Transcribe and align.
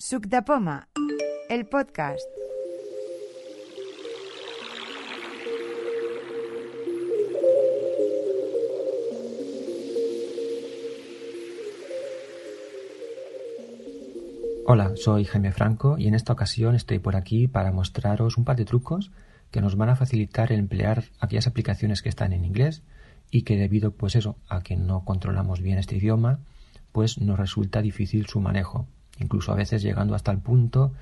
Suc 0.00 0.26
de 0.26 0.42
Poma, 0.42 0.88
el 1.48 1.66
podcast. 1.66 2.22
Hola, 14.66 14.92
soy 14.94 15.24
Jaime 15.24 15.50
Franco 15.50 15.98
y 15.98 16.06
en 16.06 16.14
esta 16.14 16.32
ocasión 16.32 16.76
estoy 16.76 17.00
por 17.00 17.16
aquí 17.16 17.48
para 17.48 17.72
mostraros 17.72 18.38
un 18.38 18.44
par 18.44 18.54
de 18.54 18.64
trucos 18.64 19.10
que 19.50 19.60
nos 19.60 19.74
van 19.74 19.88
a 19.88 19.96
facilitar 19.96 20.52
emplear 20.52 21.06
aquellas 21.18 21.48
aplicaciones 21.48 22.02
que 22.02 22.08
están 22.08 22.32
en 22.32 22.44
inglés 22.44 22.84
y 23.32 23.42
que 23.42 23.56
debido 23.56 23.90
pues 23.90 24.14
eso 24.14 24.36
a 24.48 24.62
que 24.62 24.76
no 24.76 25.04
controlamos 25.04 25.60
bien 25.60 25.78
este 25.78 25.96
idioma 25.96 26.38
pues 26.92 27.20
nos 27.20 27.36
resulta 27.36 27.82
difícil 27.82 28.26
su 28.26 28.40
manejo 28.40 28.86
incluso 29.20 29.52
a 29.52 29.56
veces 29.56 29.82
llegando 29.82 30.14
hasta 30.14 30.32
el 30.32 30.38
punto 30.38 30.92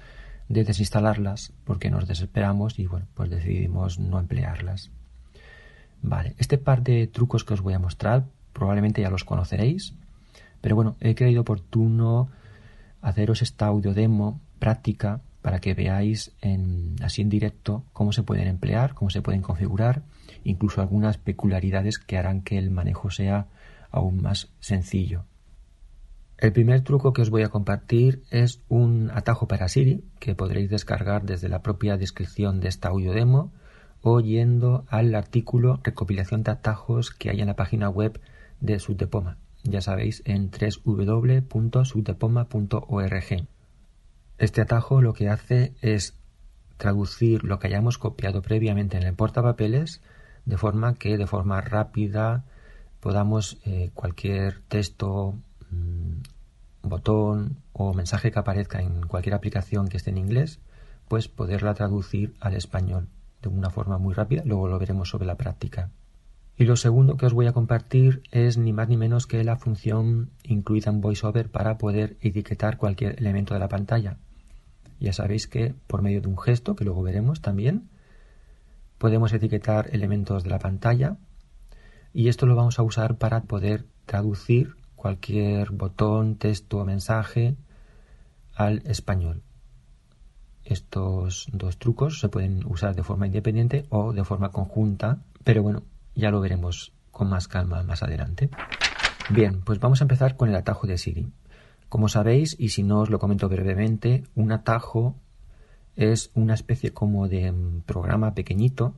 de 0.49 0.65
desinstalarlas 0.65 1.53
porque 1.65 1.91
nos 1.91 2.07
desesperamos 2.07 2.79
y 2.79 2.87
bueno 2.87 3.07
pues 3.15 3.31
decidimos 3.31 3.99
no 3.99 4.19
emplearlas 4.19 4.91
vale 6.03 6.35
este 6.39 6.59
par 6.59 6.83
de 6.83 7.07
trucos 7.07 7.45
que 7.45 7.55
os 7.55 7.61
voy 7.61 7.75
a 7.75 7.79
mostrar 7.79 8.27
probablemente 8.53 9.03
ya 9.03 9.11
los 9.11 9.25
conoceréis 9.25 9.95
pero 10.61 10.77
bueno 10.77 10.97
he 11.01 11.15
creído 11.15 11.43
oportuno 11.43 12.29
haceros 13.03 13.43
esta 13.43 13.67
audio 13.67 13.95
demo 13.95 14.41
práctica 14.59 15.21
para 15.47 15.61
que 15.61 15.75
veáis 15.75 16.33
así 17.03 17.23
en 17.23 17.29
directo 17.29 17.85
cómo 17.93 18.11
se 18.11 18.25
pueden 18.25 18.49
emplear, 18.49 18.95
cómo 18.95 19.11
se 19.11 19.23
pueden 19.23 19.43
configurar, 19.43 20.03
incluso 20.43 20.81
algunas 20.81 21.19
peculiaridades 21.19 22.01
que 22.01 22.19
harán 22.19 22.41
que 22.43 22.59
el 22.59 22.73
manejo 22.73 23.13
sea 23.13 23.47
aún 23.93 24.21
más 24.23 24.49
sencillo. 24.59 25.23
El 26.39 26.53
primer 26.53 26.83
truco 26.83 27.13
que 27.13 27.23
os 27.23 27.31
voy 27.31 27.43
a 27.43 27.49
compartir 27.49 28.23
es 28.31 28.61
un 28.69 29.11
atajo 29.15 29.49
para 29.49 29.69
Siri 29.69 30.05
que 30.19 30.35
podréis 30.35 30.71
descargar 30.71 31.25
desde 31.25 31.49
la 31.49 31.63
propia 31.63 31.97
descripción 31.97 32.61
de 32.61 32.69
esta 32.69 32.89
audio 32.89 33.13
demo 33.13 33.53
o 34.03 34.21
yendo 34.21 34.85
al 34.89 35.15
artículo 35.15 35.81
recopilación 35.83 36.43
de 36.43 36.53
atajos 36.53 37.11
que 37.11 37.31
hay 37.31 37.41
en 37.41 37.47
la 37.47 37.57
página 37.57 37.89
web 37.89 38.21
de 38.61 38.79
Subdepoma 38.79 39.39
ya 39.71 39.81
sabéis, 39.81 40.23
en 40.25 40.51
www.subdepoma.org. 40.51 43.47
Este 44.39 44.61
atajo 44.61 45.01
lo 45.03 45.15
que 45.15 45.29
hace 45.29 45.75
es 45.81 46.15
traducir 46.77 47.43
lo 47.45 47.59
que 47.59 47.69
hayamos 47.69 47.99
copiado 47.99 48.43
previamente 48.43 48.97
en 48.97 49.05
el 49.05 49.15
portapapeles 49.15 50.03
de 50.45 50.59
forma 50.59 50.95
que 50.95 51.17
de 51.17 51.27
forma 51.27 51.61
rápida 51.61 52.45
podamos 53.01 53.59
eh, 53.65 53.91
cualquier 53.95 54.61
texto, 54.69 55.35
mm, 55.71 56.06
botón 56.89 57.59
o 57.73 57.95
mensaje 57.95 58.31
que 58.31 58.39
aparezca 58.39 58.81
en 58.81 59.07
cualquier 59.07 59.35
aplicación 59.35 59.89
que 59.89 59.97
esté 59.97 60.11
en 60.11 60.19
inglés, 60.19 60.61
pues 61.09 61.29
poderla 61.29 61.75
traducir 61.75 62.35
al 62.41 62.55
español 62.55 63.09
de 63.43 63.49
una 63.49 63.71
forma 63.71 63.99
muy 63.99 64.15
rápida. 64.15 64.43
Luego 64.45 64.69
lo 64.69 64.79
veremos 64.79 65.09
sobre 65.09 65.27
la 65.27 65.37
práctica. 65.37 65.91
Y 66.59 66.65
lo 66.65 66.77
segundo 66.77 67.17
que 67.17 67.27
os 67.27 67.35
voy 67.35 67.47
a 67.47 67.53
compartir 67.53 68.23
es 68.31 68.57
ni 68.57 68.73
más 68.73 68.89
ni 68.89 68.97
menos 68.97 69.27
que 69.27 69.45
la 69.45 69.57
función 69.57 70.31
incluida 70.43 70.91
en 70.91 71.03
VoiceOver 71.03 71.51
para 71.51 71.77
poder 71.77 72.17
etiquetar 72.23 72.79
cualquier 72.79 73.19
elemento 73.19 73.53
de 73.53 73.61
la 73.61 73.69
pantalla. 73.69 74.17
Ya 74.99 75.13
sabéis 75.13 75.47
que 75.47 75.75
por 75.87 76.01
medio 76.01 76.23
de 76.23 76.29
un 76.29 76.39
gesto, 76.39 76.75
que 76.75 76.85
luego 76.85 77.03
veremos 77.03 77.43
también, 77.43 77.91
podemos 78.97 79.33
etiquetar 79.35 79.91
elementos 79.93 80.45
de 80.45 80.51
la 80.51 80.59
pantalla 80.59 81.19
y 82.15 82.29
esto 82.29 82.47
lo 82.47 82.57
vamos 82.57 82.79
a 82.79 82.83
usar 82.83 83.19
para 83.19 83.43
poder 83.43 83.85
traducir 84.07 84.77
cualquier 85.07 85.71
botón, 85.71 86.35
texto 86.35 86.79
o 86.79 86.85
mensaje 86.85 87.55
al 88.57 88.83
español. 88.87 89.45
Estos 90.65 91.47
dos 91.53 91.79
trucos 91.79 92.19
se 92.19 92.29
pueden 92.29 92.67
usar 92.67 92.97
de 92.97 93.05
forma 93.05 93.29
independiente 93.29 93.87
o 93.89 94.13
de 94.13 94.25
forma 94.25 94.51
conjunta, 94.51 95.23
pero 95.45 95.63
bueno, 95.63 95.85
ya 96.17 96.33
lo 96.33 96.41
veremos 96.41 96.93
con 97.13 97.29
más 97.29 97.47
calma 97.47 97.85
más 97.85 98.03
adelante. 98.03 98.51
Bien, 99.31 99.61
pues 99.61 99.79
vamos 99.79 100.01
a 100.01 100.05
empezar 100.05 100.37
con 100.37 100.49
el 100.49 100.57
atajo 100.57 100.89
de 100.89 100.99
Siri. 100.99 101.31
Como 101.89 102.09
sabéis, 102.09 102.57
y 102.59 102.71
si 102.71 102.83
no 102.83 103.03
os 103.03 103.09
lo 103.09 103.21
comento 103.21 103.49
brevemente, 103.49 104.25
un 104.35 104.51
atajo 104.51 105.15
es 105.95 106.33
una 106.35 106.55
especie 106.55 106.93
como 106.93 107.29
de 107.29 107.53
mm, 107.53 107.83
programa 107.83 108.35
pequeñito 108.35 108.97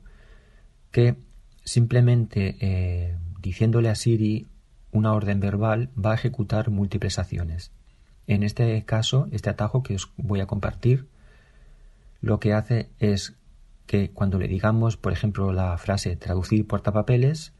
que 0.89 1.17
simplemente 1.63 2.57
eh, 2.61 3.15
diciéndole 3.39 3.89
a 3.89 3.95
Siri 3.95 4.47
una 4.91 5.13
orden 5.13 5.39
verbal 5.39 5.89
va 5.97 6.11
a 6.11 6.15
ejecutar 6.15 6.69
múltiples 6.69 7.19
acciones. 7.19 7.71
En 8.27 8.43
este 8.43 8.83
caso, 8.85 9.27
este 9.31 9.49
atajo 9.49 9.83
que 9.83 9.95
os 9.95 10.11
voy 10.17 10.39
a 10.39 10.47
compartir, 10.47 11.07
lo 12.21 12.39
que 12.39 12.53
hace 12.53 12.89
es 12.99 13.35
que 13.85 14.11
cuando 14.11 14.37
le 14.37 14.47
digamos, 14.47 14.97
por 14.97 15.13
ejemplo, 15.13 15.51
la 15.51 15.77
frase 15.77 16.15
traducir 16.15 16.67
portapapeles, 16.67 17.53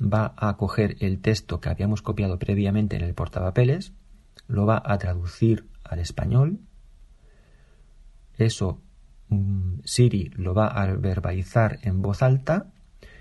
va 0.00 0.34
a 0.36 0.56
coger 0.56 0.96
el 1.00 1.20
texto 1.20 1.60
que 1.60 1.68
habíamos 1.68 2.02
copiado 2.02 2.38
previamente 2.38 2.96
en 2.96 3.02
el 3.02 3.14
portapapeles, 3.14 3.92
lo 4.48 4.66
va 4.66 4.82
a 4.84 4.98
traducir 4.98 5.68
al 5.84 6.00
español, 6.00 6.60
eso 8.36 8.82
mm, 9.28 9.80
Siri 9.84 10.30
lo 10.34 10.54
va 10.54 10.66
a 10.66 10.86
verbalizar 10.94 11.78
en 11.82 12.02
voz 12.02 12.22
alta 12.22 12.72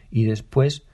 y 0.09 0.25
después 0.25 0.86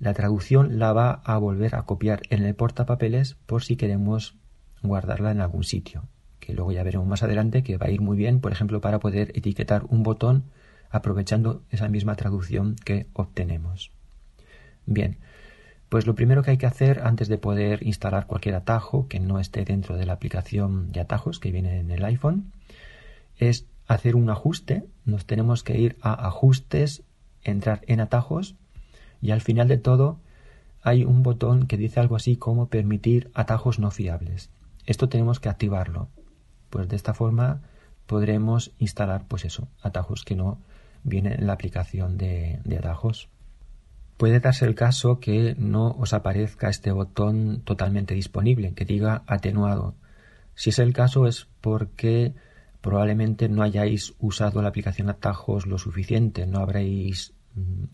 la 0.00 0.14
traducción 0.14 0.78
la 0.80 0.92
va 0.92 1.12
a 1.24 1.38
volver 1.38 1.76
a 1.76 1.82
copiar 1.82 2.22
en 2.30 2.44
el 2.44 2.54
portapapeles 2.54 3.36
por 3.46 3.62
si 3.62 3.76
queremos 3.76 4.34
guardarla 4.82 5.30
en 5.30 5.40
algún 5.40 5.62
sitio 5.62 6.08
que 6.40 6.54
luego 6.54 6.72
ya 6.72 6.82
veremos 6.82 7.06
más 7.06 7.22
adelante 7.22 7.62
que 7.62 7.76
va 7.76 7.86
a 7.86 7.90
ir 7.90 8.00
muy 8.00 8.16
bien, 8.16 8.40
por 8.40 8.50
ejemplo, 8.50 8.80
para 8.80 8.98
poder 8.98 9.30
etiquetar 9.34 9.84
un 9.88 10.02
botón 10.02 10.44
aprovechando 10.90 11.62
esa 11.70 11.88
misma 11.88 12.16
traducción 12.16 12.74
que 12.84 13.06
obtenemos. 13.12 13.92
Bien, 14.86 15.18
pues 15.88 16.06
lo 16.06 16.16
primero 16.16 16.42
que 16.42 16.52
hay 16.52 16.58
que 16.58 16.66
hacer 16.66 17.02
antes 17.04 17.28
de 17.28 17.38
poder 17.38 17.86
instalar 17.86 18.26
cualquier 18.26 18.56
atajo 18.56 19.06
que 19.06 19.20
no 19.20 19.38
esté 19.38 19.64
dentro 19.64 19.96
de 19.96 20.06
la 20.06 20.14
aplicación 20.14 20.90
de 20.90 21.00
atajos 21.00 21.38
que 21.38 21.52
viene 21.52 21.78
en 21.78 21.90
el 21.90 22.04
iPhone 22.04 22.52
es 23.38 23.66
hacer 23.86 24.16
un 24.16 24.30
ajuste. 24.30 24.84
Nos 25.04 25.26
tenemos 25.26 25.62
que 25.62 25.78
ir 25.78 25.96
a 26.00 26.26
ajustes, 26.26 27.02
entrar 27.42 27.82
en 27.86 28.00
atajos 28.00 28.56
y 29.20 29.30
al 29.30 29.40
final 29.40 29.68
de 29.68 29.78
todo 29.78 30.18
hay 30.82 31.04
un 31.04 31.22
botón 31.22 31.66
que 31.66 31.76
dice 31.76 32.00
algo 32.00 32.16
así 32.16 32.36
como 32.36 32.68
permitir 32.68 33.30
atajos 33.34 33.78
no 33.78 33.90
fiables. 33.90 34.50
Esto 34.86 35.08
tenemos 35.08 35.40
que 35.40 35.48
activarlo. 35.48 36.08
Pues 36.70 36.88
de 36.88 36.96
esta 36.96 37.14
forma 37.14 37.62
podremos 38.06 38.72
instalar, 38.78 39.26
pues 39.28 39.44
eso, 39.44 39.68
atajos 39.82 40.24
que 40.24 40.36
no 40.36 40.58
vienen 41.02 41.34
en 41.34 41.46
la 41.46 41.52
aplicación 41.52 42.16
de, 42.16 42.60
de 42.64 42.78
atajos. 42.78 43.28
Puede 44.16 44.40
darse 44.40 44.66
el 44.66 44.74
caso 44.74 45.18
que 45.18 45.54
no 45.58 45.92
os 45.92 46.12
aparezca 46.12 46.68
este 46.68 46.92
botón 46.92 47.62
totalmente 47.64 48.14
disponible, 48.14 48.74
que 48.74 48.84
diga 48.84 49.22
atenuado. 49.26 49.94
Si 50.54 50.70
es 50.70 50.78
el 50.78 50.92
caso 50.92 51.26
es 51.26 51.48
porque 51.60 52.34
probablemente 52.80 53.48
no 53.48 53.62
hayáis 53.62 54.14
usado 54.18 54.62
la 54.62 54.68
aplicación 54.68 55.08
atajos 55.08 55.66
lo 55.66 55.78
suficiente, 55.78 56.46
no 56.46 56.60
habréis 56.60 57.34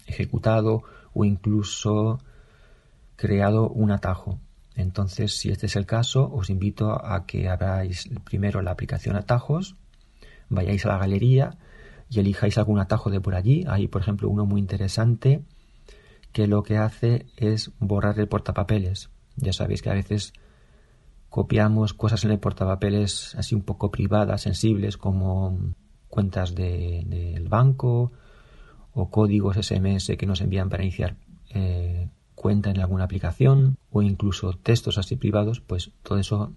ejecutado 0.06 0.82
o 1.14 1.24
incluso 1.24 2.18
creado 3.16 3.68
un 3.68 3.90
atajo. 3.90 4.38
Entonces, 4.74 5.36
si 5.36 5.50
este 5.50 5.66
es 5.66 5.76
el 5.76 5.86
caso, 5.86 6.30
os 6.30 6.50
invito 6.50 6.92
a 6.92 7.24
que 7.24 7.48
abráis 7.48 8.10
primero 8.24 8.60
la 8.60 8.72
aplicación 8.72 9.16
atajos, 9.16 9.76
vayáis 10.50 10.84
a 10.84 10.88
la 10.88 10.98
galería 10.98 11.56
y 12.10 12.20
elijáis 12.20 12.58
algún 12.58 12.78
atajo 12.78 13.10
de 13.10 13.20
por 13.20 13.34
allí. 13.34 13.64
Hay, 13.66 13.88
por 13.88 14.02
ejemplo, 14.02 14.28
uno 14.28 14.44
muy 14.44 14.60
interesante 14.60 15.42
que 16.32 16.46
lo 16.46 16.62
que 16.62 16.76
hace 16.76 17.26
es 17.36 17.72
borrar 17.78 18.18
el 18.20 18.28
portapapeles. 18.28 19.08
Ya 19.36 19.52
sabéis 19.52 19.80
que 19.80 19.90
a 19.90 19.94
veces 19.94 20.34
copiamos 21.30 21.94
cosas 21.94 22.24
en 22.24 22.30
el 22.30 22.38
portapapeles 22.38 23.34
así 23.36 23.54
un 23.54 23.62
poco 23.62 23.90
privadas, 23.90 24.42
sensibles, 24.42 24.98
como 24.98 25.58
cuentas 26.08 26.54
del 26.54 27.08
de, 27.08 27.44
banco 27.48 28.12
o 28.96 29.10
códigos 29.10 29.56
SMS 29.56 30.16
que 30.16 30.26
nos 30.26 30.40
envían 30.40 30.70
para 30.70 30.82
iniciar 30.82 31.16
eh, 31.50 32.08
cuenta 32.34 32.70
en 32.70 32.80
alguna 32.80 33.04
aplicación 33.04 33.76
o 33.90 34.00
incluso 34.00 34.54
textos 34.54 34.96
así 34.96 35.16
privados, 35.16 35.60
pues 35.60 35.90
todo 36.02 36.18
eso 36.18 36.54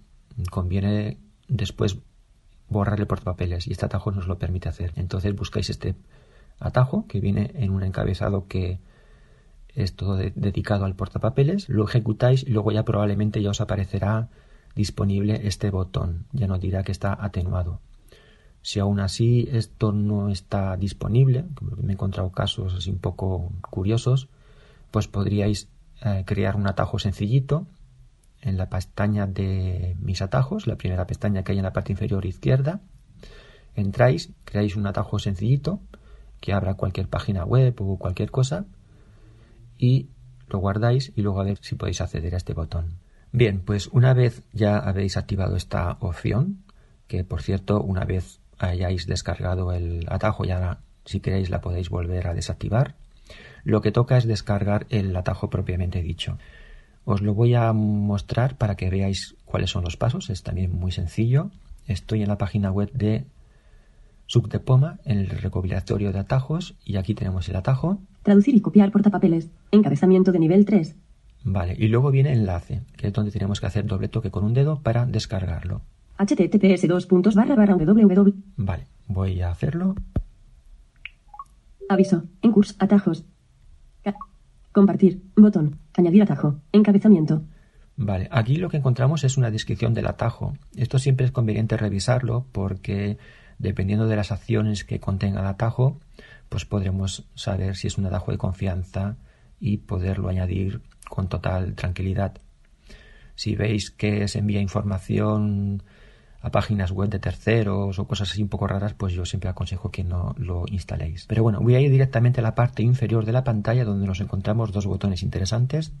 conviene 0.50 1.18
después 1.48 1.98
borrar 2.70 2.98
el 2.98 3.06
portapapeles 3.06 3.66
y 3.66 3.72
este 3.72 3.84
atajo 3.84 4.10
nos 4.10 4.26
lo 4.26 4.38
permite 4.38 4.70
hacer. 4.70 4.92
Entonces 4.96 5.36
buscáis 5.36 5.68
este 5.68 5.96
atajo 6.58 7.06
que 7.06 7.20
viene 7.20 7.50
en 7.54 7.70
un 7.70 7.82
encabezado 7.82 8.46
que 8.48 8.78
es 9.74 9.94
todo 9.94 10.16
dedicado 10.16 10.86
al 10.86 10.94
portapapeles, 10.94 11.68
lo 11.68 11.84
ejecutáis 11.84 12.42
y 12.42 12.50
luego 12.50 12.72
ya 12.72 12.84
probablemente 12.84 13.42
ya 13.42 13.50
os 13.50 13.60
aparecerá 13.60 14.30
disponible 14.74 15.46
este 15.46 15.70
botón, 15.70 16.24
ya 16.32 16.46
no 16.46 16.58
dirá 16.58 16.84
que 16.84 16.92
está 16.92 17.16
atenuado. 17.20 17.80
Si 18.62 18.78
aún 18.78 19.00
así 19.00 19.48
esto 19.52 19.92
no 19.92 20.28
está 20.28 20.76
disponible, 20.76 21.46
me 21.80 21.92
he 21.92 21.94
encontrado 21.94 22.30
casos 22.30 22.74
así 22.74 22.90
un 22.90 22.98
poco 22.98 23.52
curiosos, 23.62 24.28
pues 24.90 25.08
podríais 25.08 25.68
eh, 26.02 26.24
crear 26.26 26.56
un 26.56 26.66
atajo 26.66 26.98
sencillito 26.98 27.66
en 28.42 28.56
la 28.56 28.68
pestaña 28.68 29.26
de 29.26 29.96
mis 30.00 30.22
atajos, 30.22 30.66
la 30.66 30.76
primera 30.76 31.06
pestaña 31.06 31.42
que 31.42 31.52
hay 31.52 31.58
en 31.58 31.64
la 31.64 31.72
parte 31.72 31.92
inferior 31.92 32.24
izquierda. 32.26 32.80
Entráis, 33.74 34.30
creáis 34.44 34.76
un 34.76 34.86
atajo 34.86 35.18
sencillito 35.18 35.80
que 36.40 36.52
abra 36.52 36.74
cualquier 36.74 37.08
página 37.08 37.44
web 37.44 37.74
o 37.80 37.98
cualquier 37.98 38.30
cosa 38.30 38.64
y 39.78 40.08
lo 40.48 40.58
guardáis 40.58 41.12
y 41.14 41.22
luego 41.22 41.40
a 41.40 41.44
ver 41.44 41.58
si 41.60 41.76
podéis 41.76 42.00
acceder 42.00 42.34
a 42.34 42.38
este 42.38 42.54
botón. 42.54 42.98
Bien, 43.32 43.60
pues 43.60 43.88
una 43.88 44.12
vez 44.12 44.42
ya 44.52 44.78
habéis 44.78 45.16
activado 45.16 45.56
esta 45.56 45.98
opción, 46.00 46.64
que 47.06 47.24
por 47.24 47.42
cierto, 47.42 47.80
una 47.80 48.04
vez 48.04 48.39
hayáis 48.60 49.06
descargado 49.06 49.72
el 49.72 50.06
atajo, 50.08 50.44
ya 50.44 50.78
si 51.04 51.20
queréis 51.20 51.50
la 51.50 51.60
podéis 51.60 51.88
volver 51.88 52.28
a 52.28 52.34
desactivar, 52.34 52.94
lo 53.64 53.80
que 53.80 53.92
toca 53.92 54.16
es 54.16 54.26
descargar 54.26 54.86
el 54.90 55.14
atajo 55.16 55.50
propiamente 55.50 56.02
dicho. 56.02 56.38
Os 57.04 57.22
lo 57.22 57.34
voy 57.34 57.54
a 57.54 57.72
mostrar 57.72 58.56
para 58.56 58.76
que 58.76 58.90
veáis 58.90 59.34
cuáles 59.44 59.70
son 59.70 59.84
los 59.84 59.96
pasos. 59.96 60.30
Es 60.30 60.42
también 60.42 60.72
muy 60.72 60.92
sencillo. 60.92 61.50
Estoy 61.86 62.22
en 62.22 62.28
la 62.28 62.38
página 62.38 62.70
web 62.70 62.90
de 62.92 63.24
Subdepoma 64.26 64.98
en 65.04 65.18
el 65.18 65.28
recopilatorio 65.28 66.12
de 66.12 66.20
atajos 66.20 66.76
y 66.84 66.96
aquí 66.96 67.14
tenemos 67.14 67.48
el 67.48 67.56
atajo. 67.56 67.98
Traducir 68.22 68.54
y 68.54 68.60
copiar 68.60 68.92
portapapeles. 68.92 69.48
Encabezamiento 69.72 70.30
de 70.30 70.38
nivel 70.38 70.64
3. 70.64 70.94
Vale, 71.42 71.74
y 71.78 71.88
luego 71.88 72.10
viene 72.10 72.32
enlace, 72.32 72.82
que 72.96 73.06
es 73.08 73.12
donde 73.12 73.32
tenemos 73.32 73.60
que 73.60 73.66
hacer 73.66 73.86
doble 73.86 74.08
toque 74.08 74.30
con 74.30 74.44
un 74.44 74.52
dedo 74.52 74.80
para 74.82 75.06
descargarlo. 75.06 75.80
Https 76.24 76.86
dos 76.88 77.06
puntos 77.06 77.34
barra 77.34 77.54
barra 77.54 77.76
www. 77.76 78.32
Vale, 78.56 78.86
voy 79.06 79.40
a 79.42 79.50
hacerlo. 79.50 79.94
Aviso. 81.88 82.24
En 82.42 82.52
curso. 82.52 82.74
Atajos. 82.78 83.24
Ca- 84.04 84.14
compartir. 84.72 85.22
Botón. 85.36 85.78
Añadir 85.94 86.22
atajo. 86.22 86.60
Encabezamiento. 86.72 87.42
Vale, 87.96 88.28
aquí 88.30 88.56
lo 88.56 88.68
que 88.70 88.78
encontramos 88.78 89.24
es 89.24 89.36
una 89.36 89.50
descripción 89.50 89.92
del 89.92 90.06
atajo. 90.06 90.54
Esto 90.76 90.98
siempre 90.98 91.26
es 91.26 91.32
conveniente 91.32 91.76
revisarlo 91.76 92.46
porque 92.52 93.18
dependiendo 93.58 94.06
de 94.06 94.16
las 94.16 94.32
acciones 94.32 94.84
que 94.84 95.00
contenga 95.00 95.40
el 95.40 95.46
atajo, 95.46 95.98
pues 96.48 96.64
podremos 96.64 97.26
saber 97.34 97.76
si 97.76 97.88
es 97.88 97.98
un 97.98 98.06
atajo 98.06 98.30
de 98.32 98.38
confianza 98.38 99.16
y 99.58 99.78
poderlo 99.78 100.28
añadir 100.28 100.80
con 101.10 101.28
total 101.28 101.74
tranquilidad. 101.74 102.38
Si 103.34 103.54
veis 103.56 103.90
que 103.90 104.28
se 104.28 104.38
envía 104.38 104.60
información 104.62 105.82
a 106.42 106.50
páginas 106.50 106.90
web 106.90 107.10
de 107.10 107.18
terceros 107.18 107.98
o 107.98 108.06
cosas 108.06 108.30
así 108.30 108.42
un 108.42 108.48
poco 108.48 108.66
raras, 108.66 108.94
pues 108.94 109.12
yo 109.12 109.24
siempre 109.24 109.50
aconsejo 109.50 109.90
que 109.90 110.04
no 110.04 110.34
lo 110.38 110.64
instaléis. 110.68 111.26
Pero 111.26 111.42
bueno, 111.42 111.60
voy 111.60 111.74
a 111.74 111.80
ir 111.80 111.90
directamente 111.90 112.40
a 112.40 112.42
la 112.42 112.54
parte 112.54 112.82
inferior 112.82 113.24
de 113.26 113.32
la 113.32 113.44
pantalla 113.44 113.84
donde 113.84 114.06
nos 114.06 114.20
encontramos 114.20 114.72
dos 114.72 114.86
botones 114.86 115.22
interesantes. 115.22 115.92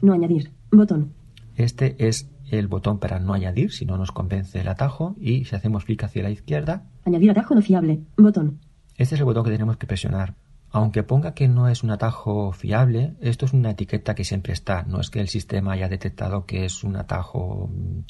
No 0.00 0.12
añadir. 0.14 0.52
Botón. 0.70 1.12
Este 1.56 1.96
es 2.08 2.28
el 2.50 2.66
botón 2.68 2.98
para 2.98 3.18
no 3.18 3.32
añadir 3.32 3.72
si 3.72 3.84
no 3.84 3.96
nos 3.96 4.12
convence 4.12 4.60
el 4.60 4.68
atajo 4.68 5.14
y 5.18 5.44
si 5.44 5.54
hacemos 5.56 5.84
clic 5.84 6.04
hacia 6.04 6.22
la 6.22 6.30
izquierda, 6.30 6.84
Añadir 7.04 7.30
atajo 7.30 7.54
no 7.54 7.62
fiable. 7.62 8.00
Botón. 8.16 8.60
este 8.96 9.14
es 9.14 9.20
el 9.20 9.24
botón 9.24 9.44
que 9.44 9.50
tenemos 9.50 9.76
que 9.76 9.86
presionar. 9.86 10.34
Aunque 10.70 11.04
ponga 11.04 11.34
que 11.34 11.46
no 11.46 11.68
es 11.68 11.84
un 11.84 11.90
atajo 11.90 12.50
fiable, 12.52 13.14
esto 13.20 13.46
es 13.46 13.52
una 13.52 13.70
etiqueta 13.70 14.16
que 14.16 14.24
siempre 14.24 14.52
está. 14.52 14.82
No 14.82 15.00
es 15.00 15.08
que 15.08 15.20
el 15.20 15.28
sistema 15.28 15.72
haya 15.72 15.88
detectado 15.88 16.46
que 16.46 16.64
es 16.64 16.82
un 16.82 16.96
atajo 16.96 17.70
mm, 17.72 18.00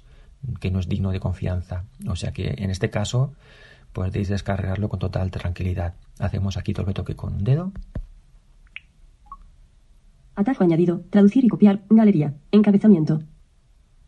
que 0.60 0.70
no 0.70 0.78
es 0.78 0.88
digno 0.88 1.10
de 1.10 1.20
confianza. 1.20 1.84
O 2.08 2.16
sea 2.16 2.32
que 2.32 2.54
en 2.58 2.70
este 2.70 2.90
caso 2.90 3.32
podéis 3.92 4.28
descargarlo 4.28 4.88
con 4.88 4.98
total 4.98 5.30
tranquilidad. 5.30 5.94
Hacemos 6.18 6.56
aquí 6.56 6.72
doble 6.72 6.94
toque 6.94 7.14
con 7.16 7.34
un 7.34 7.44
dedo. 7.44 7.72
Atajo 10.34 10.64
añadido. 10.64 11.02
Traducir 11.10 11.44
y 11.44 11.48
copiar. 11.48 11.82
Galería. 11.88 12.34
Encabezamiento. 12.50 13.22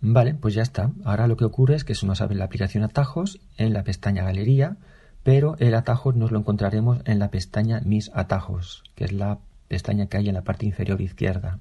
Vale, 0.01 0.35
pues 0.35 0.55
ya 0.55 0.63
está. 0.63 0.93
Ahora 1.05 1.27
lo 1.27 1.37
que 1.37 1.45
ocurre 1.45 1.77
es 1.77 1.85
que 1.85 1.95
se 1.95 2.07
nos 2.07 2.21
abre 2.21 2.37
la 2.37 2.45
aplicación 2.45 2.85
atajos 2.85 3.41
en 3.57 3.73
la 3.73 3.85
pestaña 3.85 4.25
galería, 4.25 4.77
pero 5.23 5.57
el 5.59 5.75
atajo 5.75 6.13
nos 6.13 6.31
lo 6.31 6.39
encontraremos 6.39 6.99
en 7.05 7.19
la 7.19 7.31
pestaña 7.31 7.81
mis 7.85 8.11
atajos, 8.15 8.85
que 8.95 9.05
es 9.05 9.13
la 9.13 9.39
pestaña 9.69 10.07
que 10.07 10.19
hay 10.19 10.29
en 10.29 10.35
la 10.35 10.45
parte 10.45 10.67
inferior 10.67 11.01
izquierda. 11.01 11.61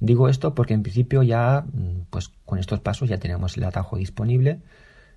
Digo 0.00 0.28
esto 0.28 0.54
porque 0.54 0.74
en 0.74 0.82
principio 0.82 1.22
ya, 1.22 1.62
mm, 1.62 2.06
pues 2.10 2.28
con 2.44 2.58
estos 2.58 2.80
pasos 2.80 3.08
ya 3.08 3.18
tenemos 3.18 3.56
el 3.56 3.64
atajo 3.64 3.96
disponible, 3.96 4.60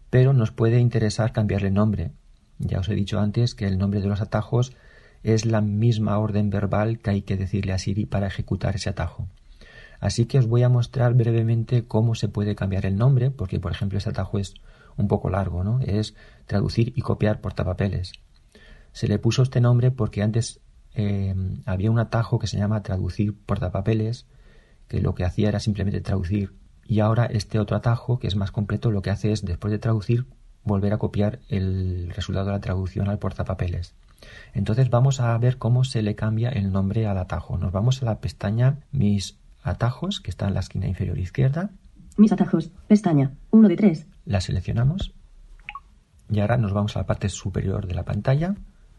pero 0.10 0.34
nos 0.34 0.52
puede 0.52 0.80
interesar 0.80 1.34
cambiarle 1.34 1.72
nombre. 1.72 2.12
Ya 2.60 2.80
os 2.80 2.90
he 2.90 2.96
dicho 2.96 3.20
antes 3.20 3.56
que 3.56 3.68
el 3.68 3.78
nombre 3.78 4.02
de 4.02 4.08
los 4.08 4.22
atajos 4.22 4.74
es 5.24 5.46
la 5.46 5.62
misma 5.62 6.18
orden 6.18 6.50
verbal 6.50 7.00
que 7.00 7.10
hay 7.10 7.22
que 7.22 7.38
decirle 7.38 7.74
a 7.74 7.78
Siri 7.78 8.06
para 8.06 8.28
ejecutar 8.28 8.76
ese 8.76 8.90
atajo. 8.90 9.28
Así 10.00 10.26
que 10.26 10.40
os 10.40 10.48
voy 10.48 10.64
a 10.64 10.70
mostrar 10.70 11.14
brevemente 11.14 11.86
cómo 11.86 12.16
se 12.16 12.30
puede 12.30 12.56
cambiar 12.56 12.86
el 12.86 12.96
nombre, 12.96 13.32
porque 13.32 13.60
por 13.60 13.72
ejemplo 13.72 13.98
este 13.98 14.12
atajo 14.12 14.40
es 14.40 14.54
un 14.96 15.08
poco 15.08 15.30
largo, 15.30 15.64
¿no? 15.64 15.80
Es 15.82 16.16
traducir 16.46 16.94
y 16.96 17.02
copiar 17.02 17.42
portapapeles. 17.42 18.14
Se 18.94 19.08
le 19.08 19.20
puso 19.20 19.44
este 19.44 19.62
nombre 19.62 19.92
porque 19.92 20.22
antes 20.22 20.62
eh, 20.94 21.36
había 21.66 21.92
un 21.92 22.00
atajo 22.00 22.40
que 22.40 22.48
se 22.48 22.58
llama 22.58 22.82
traducir 22.82 23.38
portapapeles, 23.46 24.26
que 24.90 25.00
lo 25.00 25.16
que 25.16 25.24
hacía 25.24 25.48
era 25.48 25.62
simplemente 25.62 26.02
traducir. 26.02 26.54
Y 26.86 27.00
ahora 27.00 27.26
este 27.26 27.60
otro 27.60 27.78
atajo, 27.78 28.20
que 28.20 28.28
es 28.28 28.36
más 28.36 28.52
completo, 28.52 28.92
lo 28.92 29.02
que 29.02 29.12
hace 29.12 29.32
es, 29.32 29.46
después 29.46 29.72
de 29.72 29.80
traducir, 29.80 30.26
volver 30.64 30.92
a 30.92 30.98
copiar 30.98 31.40
el 31.48 32.12
resultado 32.14 32.48
de 32.48 32.52
la 32.54 32.60
traducción 32.60 33.08
al 33.08 33.20
portapapeles. 33.20 33.94
Entonces 34.54 34.90
vamos 34.90 35.22
a 35.22 35.38
ver 35.38 35.58
cómo 35.58 35.84
se 35.84 36.02
le 36.02 36.16
cambia 36.16 36.50
el 36.50 36.72
nombre 36.72 37.08
al 37.08 37.18
atajo. 37.18 37.58
Nos 37.58 37.72
vamos 37.72 38.02
a 38.02 38.06
la 38.06 38.20
pestaña 38.20 38.80
Mis 38.92 39.38
atajos, 39.64 40.20
que 40.20 40.32
está 40.32 40.48
en 40.48 40.56
la 40.56 40.60
esquina 40.62 40.88
inferior 40.88 41.18
izquierda. 41.20 41.70
Mis 42.18 42.32
atajos. 42.32 42.72
Pestaña. 42.88 43.32
1 43.52 43.70
de 43.70 43.76
3. 43.78 44.08
La 44.26 44.42
seleccionamos. 44.42 45.14
Y 46.30 46.40
ahora 46.40 46.58
nos 46.58 46.74
vamos 46.74 46.96
a 46.96 47.00
la 47.00 47.06
parte 47.06 47.30
superior 47.30 47.88
de 47.88 47.94
la 47.94 48.04
pantalla. 48.04 48.56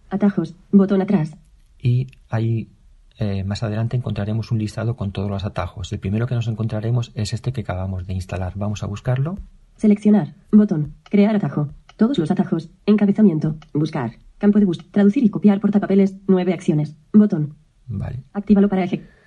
Atajos. 0.08 0.54
Botón 0.72 1.02
atrás. 1.02 1.36
Y 1.78 2.06
ahí 2.28 2.70
eh, 3.20 3.44
más 3.44 3.62
adelante 3.62 3.96
encontraremos 3.96 4.50
un 4.50 4.58
listado 4.58 4.96
con 4.96 5.12
todos 5.12 5.30
los 5.30 5.44
atajos. 5.44 5.92
El 5.92 6.00
primero 6.00 6.26
que 6.26 6.34
nos 6.34 6.48
encontraremos 6.48 7.12
es 7.14 7.32
este 7.32 7.52
que 7.52 7.60
acabamos 7.60 8.06
de 8.06 8.14
instalar. 8.14 8.54
Vamos 8.56 8.82
a 8.82 8.86
buscarlo. 8.86 9.38
Seleccionar. 9.76 10.34
Botón. 10.50 10.94
Crear 11.04 11.36
atajo. 11.36 11.68
Todos 11.96 12.18
los 12.18 12.30
atajos. 12.30 12.70
Encabezamiento. 12.86 13.56
Buscar. 13.72 14.12
Campo 14.38 14.58
de 14.58 14.64
bus. 14.64 14.90
Traducir 14.90 15.22
y 15.22 15.30
copiar 15.30 15.60
portapapeles. 15.60 16.16
9 16.26 16.52
acciones. 16.52 16.96
Botón. 17.12 17.54
Vale. 17.86 18.24
Actívalo 18.32 18.68
para 18.68 18.84
ejecutar. 18.84 19.20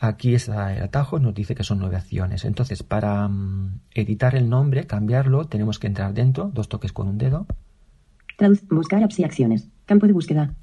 Aquí 0.00 0.34
está 0.34 0.76
el 0.76 0.82
atajo, 0.82 1.18
nos 1.18 1.34
dice 1.34 1.56
que 1.56 1.64
son 1.64 1.80
nueve 1.80 1.96
acciones. 1.96 2.44
Entonces, 2.44 2.84
para 2.84 3.26
mm, 3.26 3.80
editar 3.94 4.36
el 4.36 4.48
nombre, 4.48 4.86
cambiarlo, 4.86 5.46
tenemos 5.46 5.80
que 5.80 5.88
entrar 5.88 6.14
dentro, 6.14 6.52
dos 6.54 6.68
toques 6.68 6.92
con 6.92 7.08
un 7.08 7.18
dedo. 7.18 7.46
Traduc 8.36 8.60
buscar 8.72 9.02
apps 9.02 9.18
y 9.18 9.24
acciones. 9.24 9.68
Campo 9.86 10.06
de 10.06 10.12
búsqueda. 10.12 10.54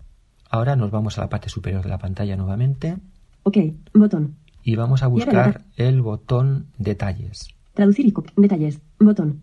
Ahora 0.56 0.78
nos 0.78 0.90
vamos 0.90 1.18
a 1.18 1.22
la 1.22 1.28
parte 1.28 1.50
superior 1.50 1.84
de 1.84 1.90
la 1.90 1.98
pantalla 1.98 2.38
nuevamente 2.38 2.96
Ok. 3.44 3.58
Botón. 3.94 4.38
y 4.64 4.78
vamos 4.78 5.04
a 5.04 5.08
buscar 5.08 5.66
el 5.76 6.02
botón 6.02 6.68
detalles. 6.78 7.50
Traducir 7.74 8.06
y 8.06 8.14
copiar. 8.14 8.34
Detalles. 8.38 8.80
Botón. 8.98 9.42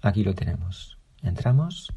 Aquí 0.00 0.24
lo 0.24 0.34
tenemos. 0.34 0.96
Entramos. 1.22 1.92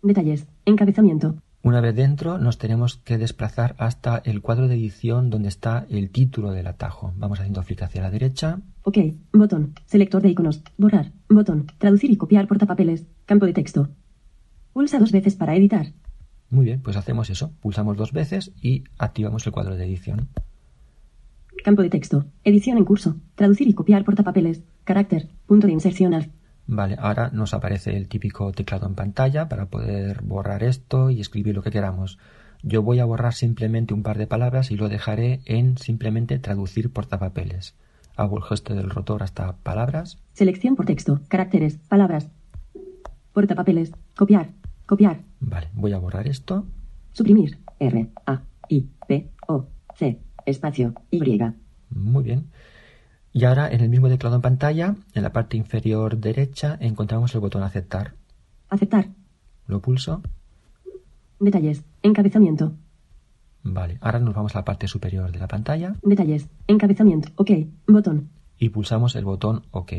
Detalles. 0.00 0.46
Encabezamiento. 0.64 1.36
Una 1.62 1.82
vez 1.82 1.94
dentro, 1.94 2.38
nos 2.38 2.56
tenemos 2.56 2.96
que 2.96 3.18
desplazar 3.18 3.74
hasta 3.78 4.22
el 4.24 4.40
cuadro 4.40 4.66
de 4.66 4.76
edición 4.76 5.28
donde 5.28 5.48
está 5.48 5.84
el 5.90 6.08
título 6.10 6.52
del 6.52 6.68
atajo. 6.68 7.12
Vamos 7.18 7.38
haciendo 7.38 7.62
clic 7.64 7.82
hacia 7.82 8.00
la 8.00 8.10
derecha. 8.10 8.60
Ok. 8.84 8.96
Botón. 9.34 9.74
Selector 9.84 10.22
de 10.22 10.30
iconos. 10.30 10.62
Borrar. 10.78 11.12
Botón. 11.28 11.66
Traducir 11.76 12.10
y 12.10 12.16
copiar 12.16 12.48
portapapeles. 12.48 13.04
Campo 13.26 13.44
de 13.44 13.52
texto. 13.52 13.90
Pulsa 14.72 14.98
dos 14.98 15.12
veces 15.12 15.36
para 15.36 15.54
editar. 15.54 15.92
Muy 16.50 16.64
bien, 16.64 16.80
pues 16.80 16.96
hacemos 16.96 17.30
eso. 17.30 17.52
Pulsamos 17.60 17.96
dos 17.96 18.12
veces 18.12 18.52
y 18.60 18.84
activamos 18.98 19.46
el 19.46 19.52
cuadro 19.52 19.76
de 19.76 19.84
edición. 19.84 20.28
Campo 21.64 21.82
de 21.82 21.90
texto. 21.90 22.26
Edición 22.44 22.78
en 22.78 22.84
curso. 22.84 23.16
Traducir 23.34 23.68
y 23.68 23.74
copiar 23.74 24.04
portapapeles. 24.04 24.62
Carácter. 24.84 25.28
Punto 25.46 25.66
de 25.66 25.72
inserción 25.72 26.14
al. 26.14 26.30
Vale, 26.68 26.96
ahora 26.98 27.30
nos 27.32 27.54
aparece 27.54 27.96
el 27.96 28.08
típico 28.08 28.50
teclado 28.52 28.86
en 28.86 28.94
pantalla 28.94 29.48
para 29.48 29.66
poder 29.66 30.22
borrar 30.22 30.64
esto 30.64 31.10
y 31.10 31.20
escribir 31.20 31.54
lo 31.54 31.62
que 31.62 31.70
queramos. 31.70 32.18
Yo 32.62 32.82
voy 32.82 32.98
a 32.98 33.04
borrar 33.04 33.34
simplemente 33.34 33.94
un 33.94 34.02
par 34.02 34.18
de 34.18 34.26
palabras 34.26 34.70
y 34.70 34.76
lo 34.76 34.88
dejaré 34.88 35.40
en 35.44 35.78
simplemente 35.78 36.38
traducir 36.38 36.92
portapapeles. 36.92 37.76
Hago 38.16 38.38
el 38.38 38.44
gesto 38.44 38.74
del 38.74 38.90
rotor 38.90 39.22
hasta 39.22 39.56
palabras. 39.56 40.18
Selección 40.32 40.74
por 40.74 40.86
texto. 40.86 41.20
Caracteres. 41.28 41.78
Palabras. 41.88 42.28
Portapapeles. 43.32 43.92
Copiar. 44.16 44.50
Copiar. 44.86 45.22
Vale, 45.40 45.68
voy 45.74 45.92
a 45.92 45.98
borrar 45.98 46.26
esto. 46.28 46.64
Suprimir. 47.12 47.58
R. 47.78 48.10
A. 48.26 48.42
I. 48.68 48.88
P. 49.08 49.30
O. 49.48 49.66
C. 49.96 50.20
Espacio. 50.46 50.94
Y. 51.10 51.40
Muy 51.90 52.24
bien. 52.24 52.50
Y 53.32 53.44
ahora 53.44 53.70
en 53.70 53.80
el 53.80 53.90
mismo 53.90 54.08
teclado 54.08 54.36
en 54.36 54.42
pantalla, 54.42 54.94
en 55.12 55.22
la 55.22 55.32
parte 55.32 55.56
inferior 55.56 56.18
derecha, 56.18 56.78
encontramos 56.80 57.34
el 57.34 57.40
botón 57.40 57.62
aceptar. 57.62 58.14
Aceptar. 58.70 59.08
Lo 59.66 59.80
pulso. 59.80 60.22
Detalles. 61.38 61.84
Encabezamiento. 62.02 62.72
Vale, 63.62 63.98
ahora 64.00 64.20
nos 64.20 64.34
vamos 64.34 64.54
a 64.54 64.60
la 64.60 64.64
parte 64.64 64.86
superior 64.88 65.32
de 65.32 65.38
la 65.38 65.48
pantalla. 65.48 65.96
Detalles. 66.02 66.48
Encabezamiento. 66.68 67.28
Ok. 67.36 67.50
Botón. 67.86 68.30
y 68.58 68.70
pulsamos 68.70 69.16
el 69.16 69.24
botón 69.24 69.62
OK. 69.70 69.92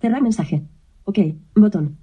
Cerrar 0.00 0.22
mensaje. 0.22 0.62
OK. 1.04 1.18
Botón. 1.54 1.98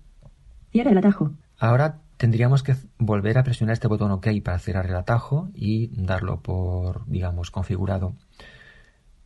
Cierra 0.71 0.91
el 0.91 0.97
atajo. 0.97 1.31
Ahora 1.57 1.99
tendríamos 2.17 2.63
que 2.63 2.75
volver 2.97 3.37
a 3.37 3.43
presionar 3.43 3.73
este 3.73 3.87
botón 3.87 4.11
OK 4.11 4.27
para 4.43 4.59
cerrar 4.59 4.85
el 4.87 4.95
atajo 4.95 5.49
y 5.53 5.89
darlo 5.93 6.41
por, 6.41 7.05
digamos, 7.07 7.51
configurado. 7.51 8.15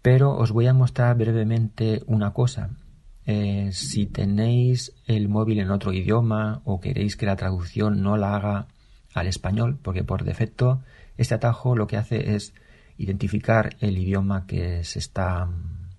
Pero 0.02 0.36
os 0.36 0.52
voy 0.52 0.68
a 0.68 0.74
mostrar 0.74 1.18
brevemente 1.18 2.04
una 2.08 2.34
cosa. 2.34 2.72
Eh, 3.26 3.70
si 3.72 4.06
tenéis 4.06 4.94
el 5.08 5.30
móvil 5.30 5.60
en 5.60 5.72
otro 5.72 5.94
idioma 5.94 6.62
o 6.66 6.80
queréis 6.80 7.16
que 7.16 7.26
la 7.26 7.38
traducción 7.38 8.02
no 8.02 8.18
la 8.18 8.36
haga 8.36 8.68
al 9.14 9.28
español, 9.28 9.80
porque 9.82 10.04
por 10.04 10.24
defecto 10.24 10.82
este 11.18 11.36
atajo 11.36 11.76
lo 11.76 11.88
que 11.88 11.98
hace 11.98 12.36
es 12.36 12.54
identificar 12.98 13.76
el 13.80 13.98
idioma 13.98 14.46
que 14.46 14.84
se 14.84 15.00
está 15.00 15.46
mm, 15.46 15.90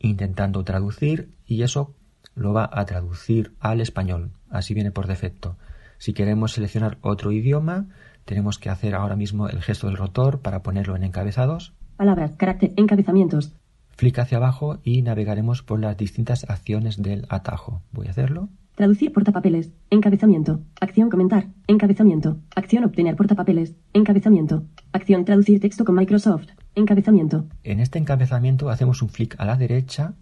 intentando 0.00 0.64
traducir 0.64 1.30
y 1.46 1.62
eso 1.62 1.94
lo 2.34 2.52
va 2.52 2.68
a 2.72 2.84
traducir 2.84 3.54
al 3.60 3.80
español. 3.80 4.30
Así 4.54 4.72
viene 4.72 4.92
por 4.92 5.08
defecto. 5.08 5.56
Si 5.98 6.12
queremos 6.12 6.52
seleccionar 6.52 6.98
otro 7.00 7.32
idioma, 7.32 7.86
tenemos 8.24 8.58
que 8.58 8.70
hacer 8.70 8.94
ahora 8.94 9.16
mismo 9.16 9.48
el 9.48 9.60
gesto 9.60 9.88
del 9.88 9.96
rotor 9.96 10.42
para 10.42 10.62
ponerlo 10.62 10.94
en 10.94 11.02
encabezados. 11.02 11.74
Palabras, 11.96 12.36
carácter, 12.36 12.72
encabezamientos. 12.76 13.52
Flick 13.96 14.16
hacia 14.20 14.38
abajo 14.38 14.78
y 14.84 15.02
navegaremos 15.02 15.62
por 15.62 15.80
las 15.80 15.96
distintas 15.96 16.48
acciones 16.48 17.02
del 17.02 17.26
atajo. 17.30 17.82
Voy 17.90 18.06
a 18.06 18.10
hacerlo. 18.10 18.48
Traducir 18.76 19.12
portapapeles. 19.12 19.72
Encabezamiento. 19.90 20.60
Acción 20.80 21.10
comentar. 21.10 21.48
Encabezamiento. 21.66 22.38
Acción 22.54 22.84
obtener 22.84 23.16
portapapeles. 23.16 23.74
Encabezamiento. 23.92 24.62
Acción 24.92 25.24
traducir 25.24 25.58
texto 25.58 25.84
con 25.84 25.96
Microsoft. 25.96 26.46
Encabezamiento. 26.76 27.46
En 27.64 27.80
este 27.80 27.98
encabezamiento 27.98 28.70
hacemos 28.70 29.02
un 29.02 29.08
flick 29.08 29.34
a 29.40 29.46
la 29.46 29.56
derecha. 29.56 30.14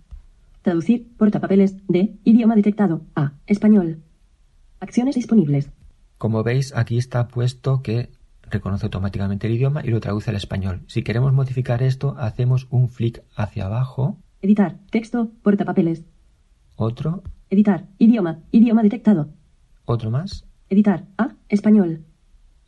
Traducir 0.63 1.07
portapapeles 1.19 1.77
de 1.87 2.15
idioma 2.25 2.57
detectado 2.57 3.03
a 3.15 3.33
español. 3.47 4.03
Acciones 4.83 5.15
disponibles. 5.15 5.71
Como 6.19 6.43
veis, 6.43 6.75
aquí 6.75 6.99
está 6.99 7.29
puesto 7.29 7.83
que 7.83 8.11
reconoce 8.51 8.87
automáticamente 8.87 9.47
el 9.47 9.55
idioma 9.55 9.81
y 9.85 9.91
lo 9.91 10.01
traduce 10.01 10.31
al 10.31 10.35
español. 10.35 10.83
Si 10.89 11.05
queremos 11.05 11.33
modificar 11.33 11.85
esto, 11.85 12.17
hacemos 12.19 12.67
un 12.69 12.89
flick 12.89 13.23
hacia 13.37 13.67
abajo. 13.67 14.19
Editar. 14.41 14.79
Texto. 14.91 15.31
Portapapeles. 15.45 16.03
Otro. 16.75 17.23
Editar. 17.49 17.87
Idioma. 17.99 18.41
Idioma 18.51 18.83
detectado. 18.83 19.29
Otro 19.85 20.11
más. 20.11 20.47
Editar. 20.69 21.05
A. 21.17 21.37
Español. 21.49 22.05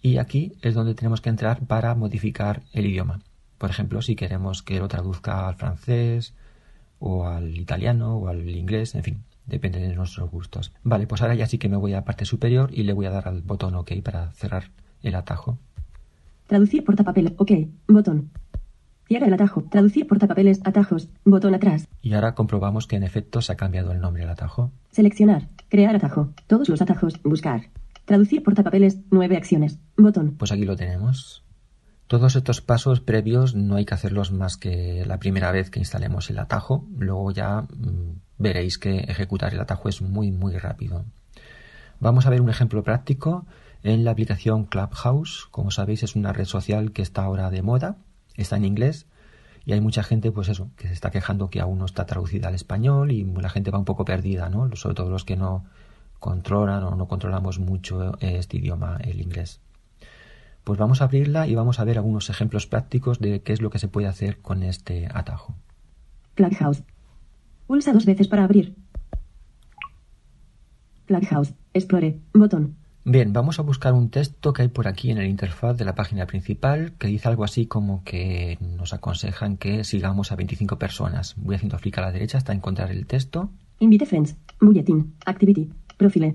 Y 0.00 0.18
aquí 0.18 0.52
es 0.62 0.74
donde 0.74 0.94
tenemos 0.94 1.20
que 1.20 1.30
entrar 1.30 1.66
para 1.66 1.96
modificar 1.96 2.62
el 2.72 2.86
idioma. 2.86 3.22
Por 3.58 3.70
ejemplo, 3.70 4.02
si 4.02 4.14
queremos 4.14 4.62
que 4.62 4.78
lo 4.78 4.86
traduzca 4.86 5.48
al 5.48 5.56
francés 5.56 6.32
o 7.00 7.26
al 7.26 7.58
italiano 7.58 8.18
o 8.18 8.28
al 8.28 8.48
inglés, 8.48 8.94
en 8.94 9.02
fin, 9.02 9.24
depende 9.46 9.80
de 9.80 9.94
nuestros 9.94 10.30
gustos. 10.30 10.72
Vale, 10.82 11.06
pues 11.06 11.22
ahora 11.22 11.34
ya 11.34 11.46
sí 11.46 11.58
que 11.58 11.68
me 11.68 11.76
voy 11.76 11.92
a 11.92 11.96
la 11.96 12.04
parte 12.04 12.24
superior 12.24 12.70
y 12.72 12.82
le 12.84 12.92
voy 12.92 13.06
a 13.06 13.10
dar 13.10 13.28
al 13.28 13.42
botón 13.42 13.74
OK 13.74 13.92
para 14.02 14.32
cerrar 14.32 14.70
el 15.02 15.14
atajo. 15.14 15.58
Traducir 16.46 16.84
portapapeles. 16.84 17.32
OK. 17.38 17.52
Botón. 17.88 18.30
Cierra 19.06 19.26
el 19.26 19.34
atajo. 19.34 19.64
Traducir 19.64 20.06
portapapeles. 20.06 20.60
Atajos. 20.64 21.08
Botón 21.24 21.54
atrás. 21.54 21.86
Y 22.02 22.14
ahora 22.14 22.34
comprobamos 22.34 22.86
que 22.86 22.96
en 22.96 23.02
efecto 23.02 23.40
se 23.40 23.52
ha 23.52 23.56
cambiado 23.56 23.92
el 23.92 24.00
nombre 24.00 24.22
del 24.22 24.30
atajo. 24.30 24.70
Seleccionar. 24.90 25.48
Crear 25.68 25.94
atajo. 25.94 26.30
Todos 26.46 26.68
los 26.68 26.82
atajos. 26.82 27.22
Buscar. 27.22 27.70
Traducir 28.04 28.42
portapapeles. 28.42 28.98
Nueve 29.10 29.36
acciones. 29.36 29.78
Botón. 29.96 30.34
Pues 30.38 30.52
aquí 30.52 30.64
lo 30.64 30.76
tenemos. 30.76 31.43
Todos 32.14 32.36
estos 32.36 32.60
pasos 32.60 33.00
previos 33.00 33.56
no 33.56 33.74
hay 33.74 33.84
que 33.84 33.94
hacerlos 33.94 34.30
más 34.30 34.56
que 34.56 35.04
la 35.04 35.18
primera 35.18 35.50
vez 35.50 35.68
que 35.68 35.80
instalemos 35.80 36.30
el 36.30 36.38
atajo. 36.38 36.86
Luego 36.96 37.32
ya 37.32 37.62
mm, 37.62 38.20
veréis 38.38 38.78
que 38.78 38.98
ejecutar 38.98 39.52
el 39.52 39.58
atajo 39.58 39.88
es 39.88 40.00
muy 40.00 40.30
muy 40.30 40.56
rápido. 40.56 41.06
Vamos 41.98 42.24
a 42.24 42.30
ver 42.30 42.40
un 42.40 42.50
ejemplo 42.50 42.84
práctico 42.84 43.46
en 43.82 44.04
la 44.04 44.12
aplicación 44.12 44.66
Clubhouse. 44.66 45.48
Como 45.50 45.72
sabéis 45.72 46.04
es 46.04 46.14
una 46.14 46.32
red 46.32 46.44
social 46.44 46.92
que 46.92 47.02
está 47.02 47.24
ahora 47.24 47.50
de 47.50 47.62
moda 47.62 47.96
está 48.36 48.58
en 48.58 48.64
inglés 48.64 49.08
y 49.64 49.72
hay 49.72 49.80
mucha 49.80 50.04
gente, 50.04 50.30
pues 50.30 50.48
eso, 50.48 50.70
que 50.76 50.86
se 50.86 50.94
está 50.94 51.10
quejando 51.10 51.50
que 51.50 51.60
aún 51.60 51.80
no 51.80 51.84
está 51.84 52.06
traducida 52.06 52.46
al 52.46 52.54
español 52.54 53.10
y 53.10 53.24
la 53.24 53.50
gente 53.50 53.72
va 53.72 53.80
un 53.80 53.84
poco 53.84 54.04
perdida, 54.04 54.48
¿no? 54.48 54.70
Sobre 54.76 54.94
todo 54.94 55.10
los 55.10 55.24
que 55.24 55.34
no 55.34 55.64
controlan 56.20 56.84
o 56.84 56.94
no 56.94 57.08
controlamos 57.08 57.58
mucho 57.58 58.12
este 58.20 58.58
idioma, 58.58 58.98
el 59.02 59.20
inglés. 59.20 59.63
Pues 60.64 60.78
vamos 60.78 61.00
a 61.00 61.04
abrirla 61.04 61.46
y 61.46 61.54
vamos 61.54 61.78
a 61.78 61.84
ver 61.84 61.98
algunos 61.98 62.30
ejemplos 62.30 62.66
prácticos 62.66 63.18
de 63.18 63.42
qué 63.42 63.52
es 63.52 63.60
lo 63.60 63.70
que 63.70 63.78
se 63.78 63.88
puede 63.88 64.06
hacer 64.06 64.38
con 64.40 64.62
este 64.62 65.08
atajo. 65.12 65.54
Clubhouse. 66.34 66.82
Pulsa 67.66 67.92
dos 67.92 68.06
veces 68.06 68.28
para 68.28 68.44
abrir. 68.44 68.74
Clubhouse. 71.06 71.54
Explore. 71.74 72.18
Botón. 72.32 72.76
Bien, 73.06 73.34
vamos 73.34 73.58
a 73.58 73.62
buscar 73.62 73.92
un 73.92 74.08
texto 74.08 74.54
que 74.54 74.62
hay 74.62 74.68
por 74.68 74.88
aquí 74.88 75.10
en 75.10 75.18
el 75.18 75.26
interfaz 75.26 75.76
de 75.76 75.84
la 75.84 75.94
página 75.94 76.26
principal 76.26 76.94
que 76.98 77.08
dice 77.08 77.28
algo 77.28 77.44
así 77.44 77.66
como 77.66 78.02
que 78.02 78.56
nos 78.62 78.94
aconsejan 78.94 79.58
que 79.58 79.84
sigamos 79.84 80.32
a 80.32 80.36
25 80.36 80.78
personas. 80.78 81.34
Voy 81.36 81.56
haciendo 81.56 81.76
clic 81.76 81.98
a 81.98 82.00
la 82.00 82.12
derecha 82.12 82.38
hasta 82.38 82.54
encontrar 82.54 82.90
el 82.90 83.06
texto. 83.06 83.50
Invite 83.80 84.06
friends. 84.06 84.36
Bulletin. 84.58 85.12
Activity. 85.26 85.68
Profile. 85.98 86.34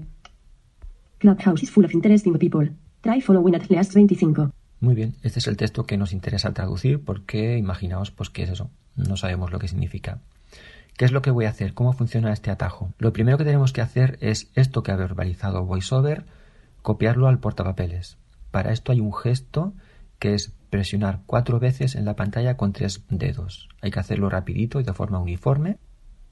Clubhouse 1.18 1.64
is 1.64 1.72
full 1.72 1.86
of 1.86 1.92
interesting 1.92 2.38
people. 2.38 2.70
Try 3.02 3.22
following 3.22 3.56
at 3.56 3.70
least 3.70 3.94
25. 3.94 4.52
Muy 4.82 4.96
bien, 4.96 5.16
este 5.24 5.40
es 5.40 5.48
el 5.48 5.56
texto 5.56 5.86
que 5.86 5.98
nos 5.98 6.12
interesa 6.12 6.54
traducir 6.54 7.04
porque 7.04 7.58
imaginaos 7.58 8.12
pues 8.12 8.30
qué 8.30 8.44
es 8.44 8.50
eso, 8.50 8.70
no 8.96 9.16
sabemos 9.16 9.52
lo 9.52 9.60
que 9.60 9.68
significa. 9.68 10.20
¿Qué 10.98 11.06
es 11.06 11.14
lo 11.14 11.22
que 11.22 11.32
voy 11.32 11.46
a 11.46 11.50
hacer? 11.50 11.74
¿Cómo 11.74 11.94
funciona 11.94 12.34
este 12.34 12.52
atajo? 12.52 12.92
Lo 12.98 13.14
primero 13.14 13.38
que 13.38 13.46
tenemos 13.46 13.72
que 13.72 13.80
hacer 13.80 14.18
es 14.20 14.52
esto 14.54 14.84
que 14.84 14.92
ha 14.92 14.98
verbalizado 14.98 15.66
VoiceOver, 15.66 16.26
copiarlo 16.82 17.30
al 17.30 17.40
portapapeles. 17.40 18.18
Para 18.52 18.74
esto 18.74 18.92
hay 18.92 19.00
un 19.00 19.14
gesto 19.14 19.74
que 20.20 20.34
es 20.34 20.52
presionar 20.70 21.22
cuatro 21.26 21.58
veces 21.58 21.96
en 21.96 22.04
la 22.04 22.18
pantalla 22.18 22.58
con 22.58 22.74
tres 22.74 23.06
dedos. 23.10 23.70
Hay 23.82 23.92
que 23.92 24.00
hacerlo 24.02 24.30
rapidito 24.30 24.82
y 24.82 24.84
de 24.84 24.94
forma 24.94 25.20
uniforme. 25.20 25.78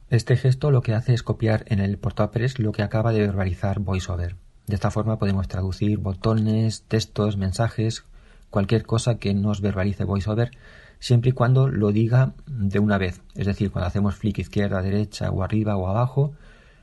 Este 0.09 0.35
gesto 0.35 0.69
lo 0.69 0.81
que 0.81 0.93
hace 0.93 1.13
es 1.13 1.23
copiar 1.23 1.63
en 1.67 1.79
el 1.79 1.97
portapapeles 1.97 2.59
lo 2.59 2.73
que 2.73 2.83
acaba 2.83 3.13
de 3.13 3.21
verbalizar 3.21 3.79
VoiceOver. 3.79 4.35
De 4.67 4.75
esta 4.75 4.91
forma 4.91 5.17
podemos 5.17 5.47
traducir 5.47 5.97
botones, 5.97 6.83
textos, 6.83 7.37
mensajes, 7.37 8.03
cualquier 8.49 8.85
cosa 8.85 9.17
que 9.17 9.33
nos 9.33 9.61
verbalice 9.61 10.03
VoiceOver, 10.03 10.51
siempre 10.99 11.29
y 11.29 11.33
cuando 11.33 11.69
lo 11.69 11.93
diga 11.93 12.33
de 12.47 12.79
una 12.79 12.97
vez. 12.97 13.21
Es 13.35 13.47
decir, 13.47 13.71
cuando 13.71 13.87
hacemos 13.87 14.15
flick 14.15 14.39
izquierda, 14.39 14.81
derecha 14.81 15.31
o 15.31 15.41
arriba 15.41 15.77
o 15.77 15.87
abajo, 15.87 16.33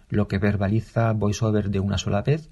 lo 0.08 0.28
que 0.28 0.38
verbaliza 0.38 1.12
VoiceOver 1.12 1.68
de 1.68 1.80
una 1.80 1.98
sola 1.98 2.22
vez 2.22 2.48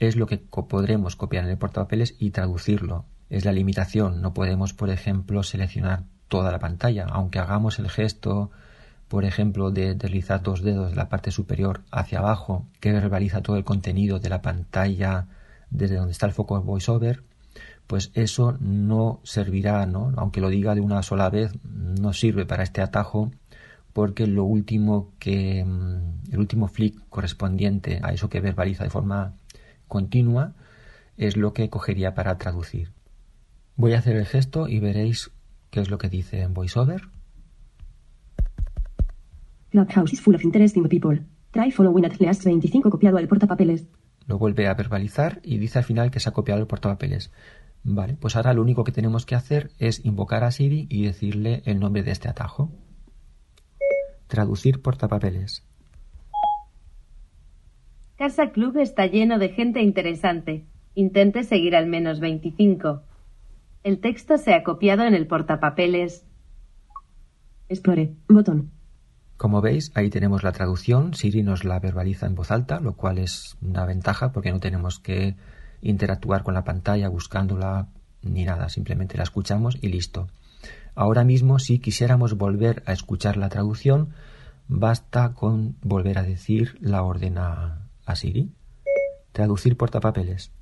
es 0.00 0.16
lo 0.16 0.26
que 0.26 0.36
podremos 0.36 1.16
copiar 1.16 1.44
en 1.44 1.50
el 1.50 1.58
portapapeles 1.58 2.14
y 2.18 2.30
traducirlo. 2.30 3.06
Es 3.30 3.46
la 3.46 3.52
limitación. 3.52 4.20
No 4.20 4.34
podemos, 4.34 4.74
por 4.74 4.90
ejemplo, 4.90 5.42
seleccionar 5.42 6.04
toda 6.28 6.52
la 6.52 6.58
pantalla, 6.58 7.06
aunque 7.10 7.38
hagamos 7.38 7.78
el 7.78 7.88
gesto, 7.88 8.50
por 9.14 9.24
ejemplo, 9.24 9.70
de 9.70 9.94
deslizar 9.94 10.42
dos 10.42 10.60
dedos 10.60 10.90
de 10.90 10.96
la 10.96 11.08
parte 11.08 11.30
superior 11.30 11.82
hacia 11.92 12.18
abajo, 12.18 12.66
que 12.80 12.90
verbaliza 12.90 13.42
todo 13.42 13.56
el 13.56 13.62
contenido 13.62 14.18
de 14.18 14.28
la 14.28 14.42
pantalla 14.42 15.28
desde 15.70 15.94
donde 15.94 16.10
está 16.10 16.26
el 16.26 16.32
foco 16.32 16.60
VoiceOver, 16.60 17.22
pues 17.86 18.10
eso 18.14 18.56
no 18.58 19.20
servirá, 19.22 19.86
¿no? 19.86 20.12
Aunque 20.16 20.40
lo 20.40 20.48
diga 20.48 20.74
de 20.74 20.80
una 20.80 21.00
sola 21.04 21.30
vez, 21.30 21.52
no 21.62 22.12
sirve 22.12 22.44
para 22.44 22.64
este 22.64 22.82
atajo 22.82 23.30
porque 23.92 24.26
lo 24.26 24.42
último 24.42 25.12
que 25.20 25.64
mm, 25.64 26.32
el 26.32 26.38
último 26.40 26.66
flick 26.66 27.08
correspondiente 27.08 28.00
a 28.02 28.12
eso 28.12 28.28
que 28.28 28.40
verbaliza 28.40 28.82
de 28.82 28.90
forma 28.90 29.34
continua 29.86 30.54
es 31.16 31.36
lo 31.36 31.52
que 31.52 31.70
cogería 31.70 32.14
para 32.14 32.36
traducir. 32.36 32.90
Voy 33.76 33.92
a 33.92 34.00
hacer 34.00 34.16
el 34.16 34.26
gesto 34.26 34.66
y 34.66 34.80
veréis 34.80 35.30
qué 35.70 35.78
es 35.78 35.88
lo 35.88 35.98
que 35.98 36.08
dice 36.08 36.42
en 36.42 36.52
VoiceOver. 36.52 37.13
Clubhouse 39.74 40.12
is 40.12 40.20
full 40.20 40.36
of 40.36 40.44
interesting 40.44 40.88
people. 40.88 41.18
Try 41.52 41.72
following 41.72 42.04
at 42.04 42.20
least 42.20 42.44
25 42.44 42.88
copiado 42.90 43.18
al 43.18 43.26
portapapeles. 43.26 43.88
Lo 44.28 44.38
vuelve 44.38 44.68
a 44.68 44.74
verbalizar 44.74 45.40
y 45.42 45.58
dice 45.58 45.80
al 45.80 45.84
final 45.84 46.12
que 46.12 46.20
se 46.20 46.28
ha 46.28 46.32
copiado 46.32 46.60
el 46.60 46.68
portapapeles. 46.68 47.32
Vale, 47.82 48.14
pues 48.14 48.36
ahora 48.36 48.54
lo 48.54 48.62
único 48.62 48.84
que 48.84 48.92
tenemos 48.92 49.26
que 49.26 49.34
hacer 49.34 49.72
es 49.80 50.04
invocar 50.04 50.44
a 50.44 50.52
Siri 50.52 50.86
y 50.88 51.02
decirle 51.02 51.62
el 51.64 51.80
nombre 51.80 52.04
de 52.04 52.12
este 52.12 52.28
atajo. 52.28 52.70
Traducir 54.28 54.80
portapapeles. 54.80 55.66
Casa 58.16 58.52
Club 58.52 58.78
está 58.78 59.06
lleno 59.06 59.40
de 59.40 59.48
gente 59.48 59.82
interesante. 59.82 60.66
Intente 60.94 61.42
seguir 61.42 61.74
al 61.74 61.88
menos 61.88 62.20
25. 62.20 63.02
El 63.82 63.98
texto 63.98 64.38
se 64.38 64.54
ha 64.54 64.62
copiado 64.62 65.02
en 65.02 65.14
el 65.14 65.26
portapapeles. 65.26 66.24
Explore. 67.68 68.14
Botón. 68.28 68.70
Como 69.36 69.60
veis, 69.60 69.90
ahí 69.94 70.10
tenemos 70.10 70.42
la 70.42 70.52
traducción. 70.52 71.14
Siri 71.14 71.42
nos 71.42 71.64
la 71.64 71.80
verbaliza 71.80 72.26
en 72.26 72.34
voz 72.34 72.50
alta, 72.50 72.80
lo 72.80 72.94
cual 72.94 73.18
es 73.18 73.56
una 73.60 73.84
ventaja 73.84 74.32
porque 74.32 74.52
no 74.52 74.60
tenemos 74.60 74.98
que 75.00 75.36
interactuar 75.82 76.42
con 76.42 76.54
la 76.54 76.64
pantalla 76.64 77.08
buscándola 77.08 77.88
ni 78.22 78.44
nada. 78.44 78.68
Simplemente 78.68 79.16
la 79.16 79.24
escuchamos 79.24 79.76
y 79.82 79.88
listo. 79.88 80.28
Ahora 80.94 81.24
mismo, 81.24 81.58
si 81.58 81.78
quisiéramos 81.78 82.36
volver 82.36 82.82
a 82.86 82.92
escuchar 82.92 83.36
la 83.36 83.48
traducción, 83.48 84.10
basta 84.68 85.34
con 85.34 85.76
volver 85.82 86.18
a 86.18 86.22
decir 86.22 86.78
la 86.80 87.02
orden 87.02 87.38
a, 87.38 87.88
Siri. 88.14 88.52
Traducir 89.32 89.76
portapapeles. 89.76 90.52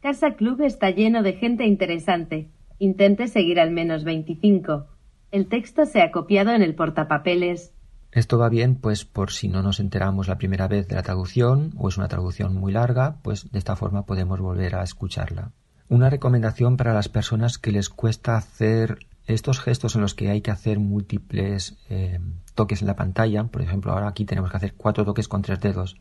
Casa 0.00 0.34
Club 0.34 0.60
está 0.60 0.90
lleno 0.90 1.22
de 1.22 1.32
gente 1.32 1.64
interesante. 1.64 2.50
Intente 2.78 3.26
seguir 3.28 3.58
al 3.58 3.70
menos 3.70 4.04
25. 4.04 4.95
El 5.30 5.48
texto 5.48 5.84
se 5.84 6.02
ha 6.02 6.12
copiado 6.12 6.52
en 6.52 6.62
el 6.62 6.74
portapapeles. 6.74 7.72
Esto 8.12 8.38
va 8.38 8.48
bien, 8.48 8.76
pues 8.76 9.04
por 9.04 9.30
si 9.30 9.48
no 9.48 9.62
nos 9.62 9.80
enteramos 9.80 10.28
la 10.28 10.38
primera 10.38 10.68
vez 10.68 10.88
de 10.88 10.94
la 10.94 11.02
traducción 11.02 11.72
o 11.76 11.88
es 11.88 11.98
una 11.98 12.08
traducción 12.08 12.54
muy 12.54 12.72
larga, 12.72 13.16
pues 13.22 13.50
de 13.50 13.58
esta 13.58 13.76
forma 13.76 14.06
podemos 14.06 14.40
volver 14.40 14.76
a 14.76 14.82
escucharla. 14.82 15.52
Una 15.88 16.08
recomendación 16.08 16.76
para 16.76 16.94
las 16.94 17.08
personas 17.08 17.58
que 17.58 17.72
les 17.72 17.88
cuesta 17.88 18.36
hacer 18.36 18.98
estos 19.26 19.60
gestos 19.60 19.96
en 19.96 20.00
los 20.00 20.14
que 20.14 20.30
hay 20.30 20.40
que 20.40 20.50
hacer 20.50 20.78
múltiples 20.78 21.76
eh, 21.90 22.20
toques 22.54 22.80
en 22.80 22.86
la 22.86 22.96
pantalla, 22.96 23.44
por 23.44 23.60
ejemplo, 23.60 23.92
ahora 23.92 24.08
aquí 24.08 24.24
tenemos 24.24 24.50
que 24.50 24.56
hacer 24.56 24.74
cuatro 24.74 25.04
toques 25.04 25.28
con 25.28 25.42
tres 25.42 25.60
dedos. 25.60 25.96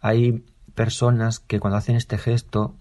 Hay 0.00 0.44
personas 0.74 1.40
que 1.40 1.60
cuando 1.60 1.78
hacen 1.78 1.96
este 1.96 2.18
gesto, 2.18 2.76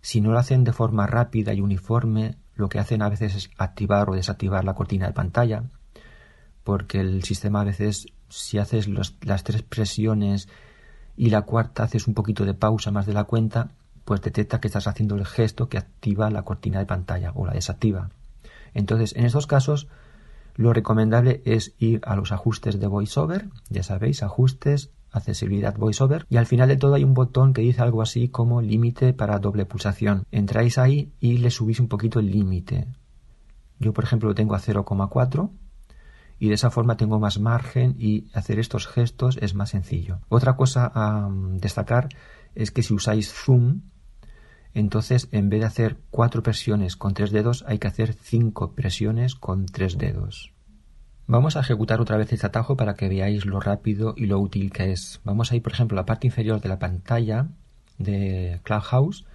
si 0.00 0.20
no 0.20 0.30
lo 0.30 0.38
hacen 0.38 0.64
de 0.64 0.72
forma 0.72 1.06
rápida 1.06 1.54
y 1.54 1.60
uniforme, 1.60 2.36
lo 2.58 2.68
que 2.68 2.80
hacen 2.80 3.02
a 3.02 3.08
veces 3.08 3.36
es 3.36 3.50
activar 3.56 4.10
o 4.10 4.14
desactivar 4.14 4.64
la 4.64 4.74
cortina 4.74 5.06
de 5.06 5.12
pantalla, 5.12 5.62
porque 6.64 7.00
el 7.00 7.22
sistema 7.22 7.60
a 7.60 7.64
veces, 7.64 8.08
si 8.28 8.58
haces 8.58 8.88
las 8.88 9.44
tres 9.44 9.62
presiones 9.62 10.48
y 11.16 11.30
la 11.30 11.42
cuarta 11.42 11.84
haces 11.84 12.08
un 12.08 12.14
poquito 12.14 12.44
de 12.44 12.54
pausa 12.54 12.90
más 12.90 13.06
de 13.06 13.14
la 13.14 13.24
cuenta, 13.24 13.70
pues 14.04 14.20
detecta 14.22 14.60
que 14.60 14.66
estás 14.66 14.88
haciendo 14.88 15.14
el 15.14 15.24
gesto 15.24 15.68
que 15.68 15.78
activa 15.78 16.30
la 16.30 16.42
cortina 16.42 16.80
de 16.80 16.86
pantalla 16.86 17.30
o 17.36 17.46
la 17.46 17.52
desactiva. 17.52 18.10
Entonces, 18.74 19.14
en 19.14 19.24
estos 19.24 19.46
casos, 19.46 19.86
lo 20.56 20.72
recomendable 20.72 21.42
es 21.44 21.74
ir 21.78 22.00
a 22.04 22.16
los 22.16 22.32
ajustes 22.32 22.80
de 22.80 22.88
VoiceOver, 22.88 23.48
ya 23.70 23.84
sabéis, 23.84 24.24
ajustes, 24.24 24.90
accesibilidad 25.18 25.76
VoiceOver, 25.76 26.26
y 26.28 26.36
al 26.36 26.46
final 26.46 26.68
de 26.68 26.76
todo 26.76 26.94
hay 26.94 27.04
un 27.04 27.14
botón 27.14 27.52
que 27.52 27.62
dice 27.62 27.82
algo 27.82 28.02
así 28.02 28.28
como 28.28 28.62
límite 28.62 29.12
para 29.12 29.38
doble 29.38 29.66
pulsación. 29.66 30.24
Entráis 30.30 30.78
ahí 30.78 31.12
y 31.20 31.38
le 31.38 31.50
subís 31.50 31.80
un 31.80 31.88
poquito 31.88 32.20
el 32.20 32.30
límite. 32.30 32.86
Yo, 33.78 33.92
por 33.92 34.04
ejemplo, 34.04 34.28
lo 34.28 34.34
tengo 34.34 34.54
a 34.54 34.60
0,4 34.60 35.50
y 36.38 36.48
de 36.48 36.54
esa 36.54 36.70
forma 36.70 36.96
tengo 36.96 37.18
más 37.18 37.38
margen 37.38 37.96
y 37.98 38.28
hacer 38.32 38.58
estos 38.58 38.86
gestos 38.86 39.38
es 39.40 39.54
más 39.54 39.70
sencillo. 39.70 40.20
Otra 40.28 40.56
cosa 40.56 40.90
a 40.94 41.28
destacar 41.54 42.08
es 42.54 42.70
que 42.70 42.82
si 42.82 42.94
usáis 42.94 43.32
Zoom, 43.32 43.82
entonces 44.74 45.28
en 45.32 45.48
vez 45.48 45.60
de 45.60 45.66
hacer 45.66 45.98
cuatro 46.10 46.42
presiones 46.42 46.96
con 46.96 47.14
tres 47.14 47.30
dedos 47.30 47.64
hay 47.66 47.78
que 47.78 47.88
hacer 47.88 48.14
cinco 48.14 48.72
presiones 48.72 49.34
con 49.34 49.66
tres 49.66 49.98
dedos. 49.98 50.52
Vamos 51.30 51.58
a 51.58 51.60
ejecutar 51.60 52.00
otra 52.00 52.16
vez 52.16 52.32
este 52.32 52.46
atajo 52.46 52.74
para 52.74 52.94
que 52.94 53.06
veáis 53.06 53.44
lo 53.44 53.60
rápido 53.60 54.14
y 54.16 54.24
lo 54.24 54.38
útil 54.40 54.72
que 54.72 54.92
es. 54.92 55.20
Vamos 55.24 55.52
a 55.52 55.56
ir, 55.56 55.62
por 55.62 55.72
ejemplo, 55.72 55.94
a 55.94 56.00
la 56.00 56.06
parte 56.06 56.26
inferior 56.26 56.62
de 56.62 56.70
la 56.70 56.78
pantalla 56.78 57.48
de 57.98 58.60
Clubhouse, 58.62 59.26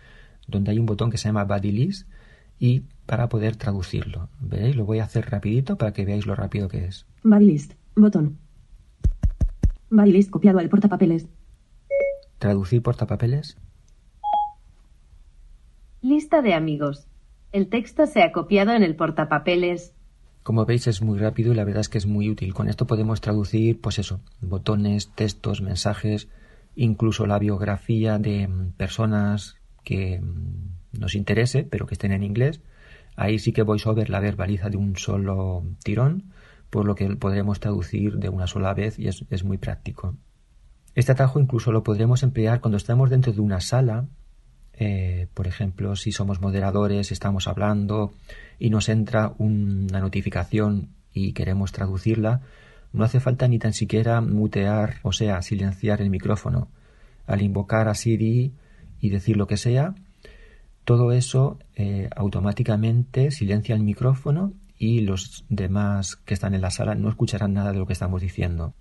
donde 0.47 0.71
hay 0.71 0.79
un 0.79 0.87
botón 0.87 1.11
que 1.11 1.19
se 1.19 1.29
llama 1.29 1.43
Body 1.43 1.71
List 1.71 2.09
y 2.57 2.81
para 3.05 3.29
poder 3.29 3.57
traducirlo. 3.57 4.27
¿Veis? 4.39 4.75
Lo 4.75 4.85
voy 4.85 4.99
a 4.99 5.03
hacer 5.03 5.29
rapidito 5.29 5.77
para 5.77 5.93
que 5.93 6.03
veáis 6.03 6.25
lo 6.25 6.33
rápido 6.33 6.67
que 6.67 6.83
es. 6.85 7.05
Body 7.21 7.45
List, 7.45 7.73
botón. 7.95 8.39
Body 9.91 10.13
List 10.13 10.31
copiado 10.31 10.57
al 10.57 10.69
portapapeles. 10.69 11.27
Traducir 12.39 12.81
portapapeles. 12.81 13.55
Lista 16.01 16.41
de 16.41 16.55
amigos. 16.55 17.05
El 17.51 17.69
texto 17.69 18.07
se 18.07 18.23
ha 18.23 18.31
copiado 18.31 18.71
en 18.71 18.81
el 18.81 18.95
portapapeles. 18.95 19.93
Como 20.43 20.65
veis 20.65 20.87
es 20.87 21.01
muy 21.01 21.17
rápido 21.17 21.53
y 21.53 21.55
la 21.55 21.63
verdad 21.63 21.81
es 21.81 21.89
que 21.89 21.97
es 21.97 22.05
muy 22.05 22.29
útil. 22.29 22.53
Con 22.53 22.67
esto 22.67 22.85
podemos 22.85 23.21
traducir, 23.21 23.79
pues 23.79 23.97
eso, 23.97 24.19
botones, 24.41 25.11
textos, 25.15 25.61
mensajes, 25.61 26.27
incluso 26.75 27.25
la 27.25 27.39
biografía 27.39 28.19
de 28.19 28.47
mm, 28.47 28.73
personas 28.73 29.55
que 29.85 30.19
mm, 30.19 30.99
nos 30.99 31.15
interese, 31.15 31.63
pero 31.63 31.87
que 31.87 31.93
estén 31.93 32.11
en 32.11 32.23
inglés. 32.23 32.61
Ahí 33.15 33.39
sí 33.39 33.53
que 33.53 33.63
VoiceOver 33.63 34.09
la 34.09 34.19
verbaliza 34.19 34.69
de 34.69 34.77
un 34.77 34.97
solo 34.97 35.63
tirón, 35.83 36.33
por 36.69 36.85
lo 36.85 36.95
que 36.95 37.07
podremos 37.15 37.61
traducir 37.61 38.17
de 38.17 38.27
una 38.27 38.47
sola 38.47 38.73
vez 38.73 38.99
y 38.99 39.07
es, 39.07 39.23
es 39.29 39.43
muy 39.45 39.57
práctico. 39.57 40.17
Este 40.93 41.13
atajo 41.13 41.39
incluso 41.39 41.71
lo 41.71 41.83
podremos 41.83 42.21
emplear 42.21 42.59
cuando 42.59 42.77
estamos 42.77 43.09
dentro 43.09 43.31
de 43.31 43.39
una 43.39 43.61
sala 43.61 44.07
eh, 44.77 45.27
por 45.33 45.47
ejemplo, 45.47 45.95
si 45.95 46.11
somos 46.11 46.41
moderadores, 46.41 47.11
estamos 47.11 47.47
hablando 47.47 48.13
y 48.59 48.69
nos 48.69 48.89
entra 48.89 49.33
una 49.37 49.99
notificación 49.99 50.89
y 51.13 51.33
queremos 51.33 51.71
traducirla, 51.71 52.41
no 52.91 53.03
hace 53.03 53.19
falta 53.19 53.47
ni 53.47 53.59
tan 53.59 53.73
siquiera 53.73 54.21
mutear, 54.21 54.95
o 55.03 55.11
sea, 55.11 55.41
silenciar 55.41 56.01
el 56.01 56.09
micrófono. 56.09 56.69
Al 57.25 57.41
invocar 57.41 57.87
a 57.87 57.95
Siri 57.95 58.53
y 58.99 59.09
decir 59.09 59.37
lo 59.37 59.47
que 59.47 59.57
sea, 59.57 59.95
todo 60.85 61.11
eso 61.11 61.59
eh, 61.75 62.09
automáticamente 62.15 63.31
silencia 63.31 63.75
el 63.75 63.83
micrófono 63.83 64.53
y 64.77 65.01
los 65.01 65.45
demás 65.49 66.17
que 66.17 66.33
están 66.33 66.53
en 66.53 66.61
la 66.61 66.71
sala 66.71 66.95
no 66.95 67.09
escucharán 67.09 67.53
nada 67.53 67.71
de 67.71 67.79
lo 67.79 67.85
que 67.85 67.93
estamos 67.93 68.21
diciendo. 68.21 68.73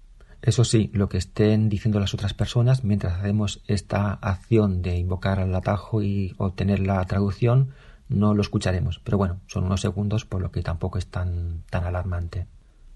Eso 0.43 0.65
sí, 0.65 0.91
lo 0.93 1.09
que 1.09 1.19
estén 1.19 1.69
diciendo 1.69 2.01
las 2.01 2.15
otras 2.15 2.35
personas 2.35 2.83
mientras 2.83 3.17
hacemos 3.17 3.63
esta 3.69 4.13
acción 4.13 4.83
de 4.83 4.97
invocar 4.97 5.39
al 5.39 5.55
atajo 5.55 6.03
y 6.03 6.35
obtener 6.37 6.81
la 6.81 7.05
traducción, 7.05 7.71
no 8.09 8.35
lo 8.35 8.43
escucharemos. 8.43 8.99
Pero 8.99 9.19
bueno, 9.19 9.41
son 9.47 9.65
unos 9.65 9.81
segundos 9.81 10.25
por 10.25 10.43
lo 10.43 10.51
que 10.51 10.63
tampoco 10.63 10.99
es 10.99 11.07
tan, 11.07 11.63
tan 11.71 11.85
alarmante. 11.85 12.49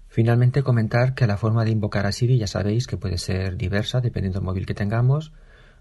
Finalmente 0.09 0.61
comentar 0.61 1.15
que 1.15 1.25
la 1.25 1.37
forma 1.37 1.63
de 1.63 1.71
invocar 1.71 2.05
a 2.05 2.11
Siri 2.11 2.37
ya 2.37 2.47
sabéis 2.47 2.85
que 2.85 2.97
puede 2.97 3.17
ser 3.17 3.55
diversa 3.55 4.01
dependiendo 4.01 4.39
del 4.39 4.45
móvil 4.45 4.65
que 4.65 4.73
tengamos, 4.73 5.31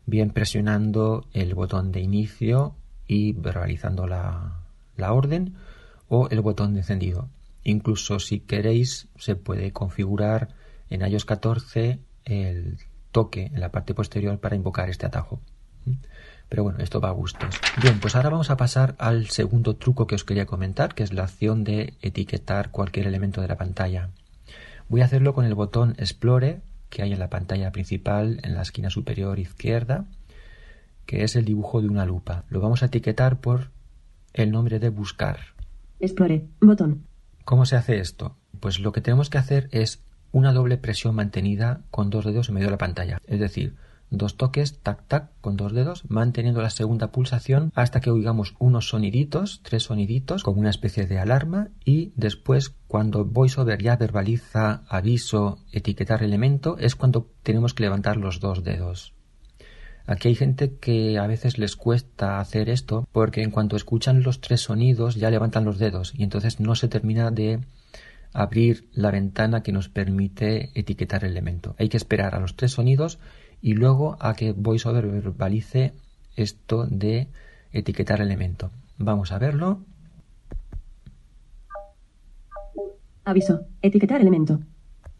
bien 0.05 0.31
presionando 0.31 1.26
el 1.33 1.55
botón 1.55 1.90
de 1.90 2.00
inicio 2.00 2.76
y 3.09 3.33
verbalizando 3.33 4.07
la, 4.07 4.61
la 4.96 5.12
orden 5.12 5.55
o 6.09 6.29
el 6.29 6.40
botón 6.42 6.74
de 6.74 6.81
encendido. 6.81 7.29
Incluso 7.64 8.20
si 8.20 8.38
queréis 8.38 9.09
se 9.16 9.35
puede 9.35 9.72
configurar 9.72 10.55
en 10.90 11.07
iOS 11.07 11.25
14 11.25 11.99
el 12.25 12.79
toque 13.12 13.46
en 13.46 13.61
la 13.61 13.70
parte 13.70 13.94
posterior 13.94 14.38
para 14.38 14.57
invocar 14.57 14.90
este 14.90 15.07
atajo. 15.07 15.40
Pero 16.49 16.62
bueno, 16.62 16.79
esto 16.81 17.01
va 17.01 17.09
a 17.09 17.12
gustos. 17.12 17.61
Bien, 17.83 17.99
pues 18.01 18.14
ahora 18.14 18.31
vamos 18.31 18.51
a 18.51 18.57
pasar 18.57 18.94
al 18.99 19.29
segundo 19.29 19.77
truco 19.77 20.07
que 20.07 20.14
os 20.14 20.25
quería 20.25 20.46
comentar, 20.46 20.94
que 20.94 21.03
es 21.03 21.12
la 21.12 21.25
acción 21.25 21.64
de 21.64 21.94
etiquetar 22.03 22.70
cualquier 22.70 23.07
elemento 23.07 23.40
de 23.40 23.49
la 23.49 23.57
pantalla. 23.57 24.11
Voy 24.88 25.01
a 25.01 25.07
hacerlo 25.07 25.35
con 25.35 25.44
el 25.44 25.55
botón 25.55 25.94
Explore 25.99 26.61
que 26.88 27.03
hay 27.03 27.12
en 27.12 27.18
la 27.18 27.31
pantalla 27.31 27.72
principal 27.72 28.40
en 28.42 28.55
la 28.55 28.62
esquina 28.62 28.90
superior 28.90 29.38
izquierda, 29.38 30.07
que 31.05 31.25
es 31.25 31.37
el 31.37 31.44
dibujo 31.44 31.83
de 31.83 31.88
una 31.88 32.07
lupa. 32.07 32.44
Lo 32.49 32.61
vamos 32.61 32.83
a 32.83 32.87
etiquetar 32.87 33.40
por 33.40 33.70
el 34.33 34.51
nombre 34.51 34.79
de 34.79 34.88
buscar. 34.88 35.38
Explore, 36.01 36.46
botón. 36.61 37.07
¿Cómo 37.44 37.66
se 37.66 37.77
hace 37.77 37.99
esto? 37.99 38.37
Pues 38.61 38.81
lo 38.81 38.92
que 38.92 39.01
tenemos 39.01 39.31
que 39.31 39.38
hacer 39.38 39.68
es 39.72 40.03
una 40.37 40.53
doble 40.53 40.77
presión 40.77 41.14
mantenida 41.14 41.81
con 41.90 42.11
dos 42.11 42.27
dedos 42.27 42.51
en 42.51 42.57
medio 42.57 42.66
de 42.66 42.72
la 42.72 42.77
pantalla. 42.77 43.22
Es 43.27 43.40
decir, 43.40 43.75
dos 44.11 44.37
toques, 44.37 44.81
tac, 44.81 45.03
tac, 45.09 45.31
con 45.40 45.57
dos 45.57 45.72
dedos, 45.72 46.05
manteniendo 46.09 46.61
la 46.61 46.68
segunda 46.68 47.11
pulsación 47.11 47.72
hasta 47.75 48.03
que 48.03 48.11
oigamos 48.11 48.55
unos 48.59 48.90
soniditos, 48.90 49.62
tres 49.62 49.85
soniditos, 49.85 50.42
como 50.42 50.61
una 50.61 50.68
especie 50.68 51.07
de 51.07 51.18
alarma, 51.18 51.70
y 51.87 52.12
después, 52.16 52.75
cuando 52.87 53.25
VoiceOver 53.25 53.83
ya 53.83 53.96
verbaliza 53.96 54.83
aviso, 54.90 55.59
etiquetar 55.72 56.22
elemento, 56.22 56.77
es 56.79 56.96
cuando 56.96 57.31
tenemos 57.42 57.72
que 57.72 57.85
levantar 57.85 58.18
los 58.18 58.38
dos 58.38 58.62
dedos. 58.62 59.14
Aquí 60.05 60.29
hay 60.29 60.35
gente 60.35 60.77
que 60.77 61.18
a 61.18 61.27
veces 61.27 61.57
les 61.57 61.77
cuesta 61.77 62.40
hacer 62.40 62.68
esto 62.68 63.09
porque 63.11 63.42
en 63.42 63.51
cuanto 63.51 63.75
escuchan 63.75 64.22
los 64.22 64.42
tres 64.42 64.61
sonidos 64.61 65.14
ya 65.14 65.31
levantan 65.31 65.64
los 65.64 65.79
dedos 65.79 66.12
y 66.14 66.22
entonces 66.25 66.61
no 66.61 66.77
se 66.77 66.88
termina 66.88 67.31
de 67.31 67.61
abrir 68.37 68.88
la 68.92 69.11
ventana 69.11 69.62
que 69.62 69.72
nos 69.72 69.88
permite 69.88 70.70
etiquetar 70.75 71.25
el 71.25 71.33
elemento. 71.33 71.75
Hay 71.79 71.88
que 71.88 71.96
esperar 71.96 72.35
a 72.35 72.40
los 72.40 72.55
tres 72.55 72.72
sonidos 72.72 73.18
y 73.62 73.72
luego 73.72 74.18
a 74.20 74.35
que 74.35 74.53
VoiceOver 74.53 75.07
verbalice 75.07 75.94
esto 76.37 76.87
de 76.87 77.29
etiquetar 77.72 78.20
elemento. 78.20 78.70
Vamos 78.99 79.33
a 79.33 79.38
verlo. 79.38 79.81
Aviso. 83.25 83.62
Etiquetar 83.81 84.20
elemento. 84.20 84.61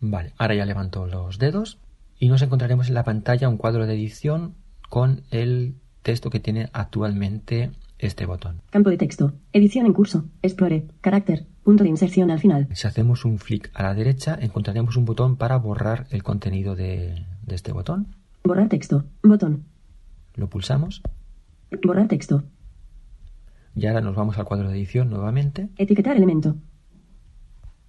Vale, 0.01 0.35
ahora 0.37 0.55
ya 0.55 0.67
levanto 0.67 1.07
los 1.07 1.39
dedos 1.39 1.79
y 2.19 2.29
nos 2.29 2.43
encontraremos 2.43 2.89
en 2.89 2.95
la 2.95 3.05
pantalla 3.05 3.49
un 3.49 3.57
cuadro 3.57 3.87
de 3.87 3.95
edición 3.95 4.55
con 4.91 5.23
el 5.31 5.75
texto 6.03 6.29
que 6.29 6.39
tiene 6.39 6.69
actualmente 6.75 7.71
este 7.99 8.27
botón. 8.27 8.63
Campo 8.71 8.91
de 8.91 8.97
texto. 8.97 9.33
Edición 9.53 9.87
en 9.87 9.93
curso. 9.93 10.25
Explore. 10.43 10.87
Carácter. 11.01 11.47
Punto 11.63 11.85
de 11.85 11.91
inserción 11.91 12.31
al 12.31 12.39
final. 12.41 12.69
Si 12.73 12.87
hacemos 12.87 13.25
un 13.25 13.39
flick 13.39 13.71
a 13.75 13.83
la 13.83 13.95
derecha, 13.95 14.39
encontraremos 14.41 14.97
un 14.97 15.05
botón 15.05 15.37
para 15.37 15.57
borrar 15.57 16.07
el 16.11 16.23
contenido 16.23 16.77
de, 16.77 17.25
de 17.43 17.55
este 17.55 17.73
botón. 17.73 18.15
Borrar 18.45 18.69
texto. 18.69 19.05
Botón. 19.23 19.65
Lo 20.35 20.49
pulsamos. 20.49 21.03
Borrar 21.83 22.09
texto. 22.09 22.45
Y 23.75 23.87
ahora 23.87 24.01
nos 24.01 24.15
vamos 24.15 24.39
al 24.39 24.45
cuadro 24.45 24.69
de 24.71 24.77
edición 24.77 25.11
nuevamente. 25.11 25.69
Etiquetar 25.77 26.17
elemento. 26.17 26.57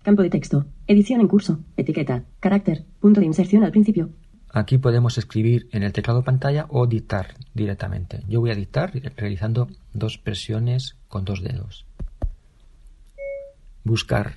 Campo 0.04 0.22
de 0.22 0.30
texto. 0.30 0.66
Edición 0.88 1.22
en 1.22 1.28
curso. 1.28 1.60
Etiqueta. 1.76 2.24
Carácter. 2.40 2.86
Punto 3.00 3.20
de 3.20 3.26
inserción 3.26 3.64
al 3.64 3.72
principio. 3.72 4.10
Aquí 4.50 4.78
podemos 4.78 5.18
escribir 5.18 5.68
en 5.72 5.84
el 5.84 5.94
teclado 5.94 6.24
pantalla 6.24 6.66
o 6.70 6.88
dictar 6.88 7.36
directamente. 7.54 8.24
Yo 8.28 8.40
voy 8.40 8.52
a 8.52 8.56
dictar 8.56 8.92
realizando 9.16 9.68
dos 9.94 10.18
presiones 10.18 10.96
con 11.08 11.26
dos 11.26 11.42
dedos. 11.42 11.86
Buscar. 13.84 14.36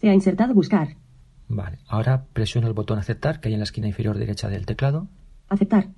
Se 0.00 0.08
ha 0.08 0.14
insertado 0.14 0.54
buscar. 0.54 0.96
Vale, 1.48 1.78
ahora 1.86 2.24
presiono 2.32 2.66
el 2.66 2.72
botón 2.72 2.98
aceptar 2.98 3.40
que 3.40 3.48
hay 3.48 3.54
en 3.54 3.60
la 3.60 3.64
esquina 3.64 3.86
inferior 3.88 4.16
derecha 4.16 4.48
del 4.48 4.64
teclado. 4.66 5.08
Aceptar. 5.48 5.88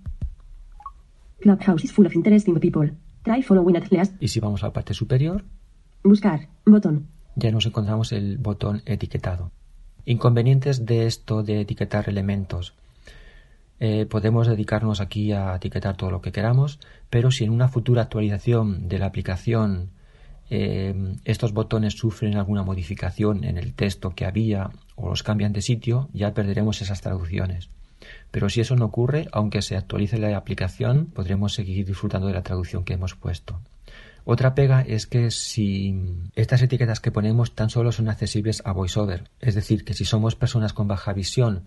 Clubhouse 1.40 1.84
is 1.84 1.92
full 1.92 2.06
of 2.06 2.14
interesting 2.14 2.58
people. 2.58 2.92
Try 3.22 3.42
following 3.42 3.76
at 3.76 3.90
least. 3.90 4.14
Y 4.20 4.28
si 4.28 4.40
vamos 4.40 4.62
a 4.62 4.66
la 4.68 4.72
parte 4.72 4.94
superior, 4.94 5.44
Buscar. 6.02 6.48
Botón. 6.66 7.06
ya 7.36 7.50
nos 7.50 7.64
encontramos 7.66 8.12
el 8.12 8.36
botón 8.38 8.82
etiquetado. 8.84 9.50
Inconvenientes 10.06 10.84
de 10.84 11.06
esto 11.06 11.42
de 11.42 11.62
etiquetar 11.62 12.08
elementos. 12.08 12.74
Eh, 13.80 14.06
podemos 14.06 14.46
dedicarnos 14.46 15.00
aquí 15.00 15.32
a 15.32 15.56
etiquetar 15.56 15.96
todo 15.96 16.10
lo 16.10 16.20
que 16.20 16.32
queramos, 16.32 16.78
pero 17.10 17.30
si 17.30 17.44
en 17.44 17.50
una 17.50 17.68
futura 17.68 18.02
actualización 18.02 18.88
de 18.88 18.98
la 18.98 19.06
aplicación 19.06 19.90
eh, 20.50 20.94
estos 21.24 21.52
botones 21.52 21.94
sufren 21.94 22.36
alguna 22.36 22.62
modificación 22.62 23.44
en 23.44 23.56
el 23.56 23.72
texto 23.72 24.14
que 24.14 24.26
había 24.26 24.70
o 24.94 25.08
los 25.08 25.22
cambian 25.22 25.52
de 25.52 25.62
sitio, 25.62 26.08
ya 26.12 26.34
perderemos 26.34 26.82
esas 26.82 27.00
traducciones. 27.00 27.70
Pero 28.30 28.50
si 28.50 28.60
eso 28.60 28.76
no 28.76 28.84
ocurre, 28.84 29.28
aunque 29.32 29.62
se 29.62 29.76
actualice 29.76 30.18
la 30.18 30.36
aplicación, 30.36 31.06
podremos 31.06 31.54
seguir 31.54 31.86
disfrutando 31.86 32.26
de 32.26 32.34
la 32.34 32.42
traducción 32.42 32.84
que 32.84 32.94
hemos 32.94 33.14
puesto. 33.14 33.60
Otra 34.24 34.54
pega 34.54 34.80
es 34.80 35.06
que 35.06 35.30
si 35.30 35.94
estas 36.34 36.62
etiquetas 36.62 37.00
que 37.00 37.12
ponemos 37.12 37.54
tan 37.54 37.68
solo 37.68 37.92
son 37.92 38.08
accesibles 38.08 38.62
a 38.64 38.72
VoiceOver, 38.72 39.28
es 39.40 39.54
decir, 39.54 39.84
que 39.84 39.92
si 39.92 40.06
somos 40.06 40.34
personas 40.34 40.72
con 40.72 40.88
baja 40.88 41.12
visión, 41.12 41.64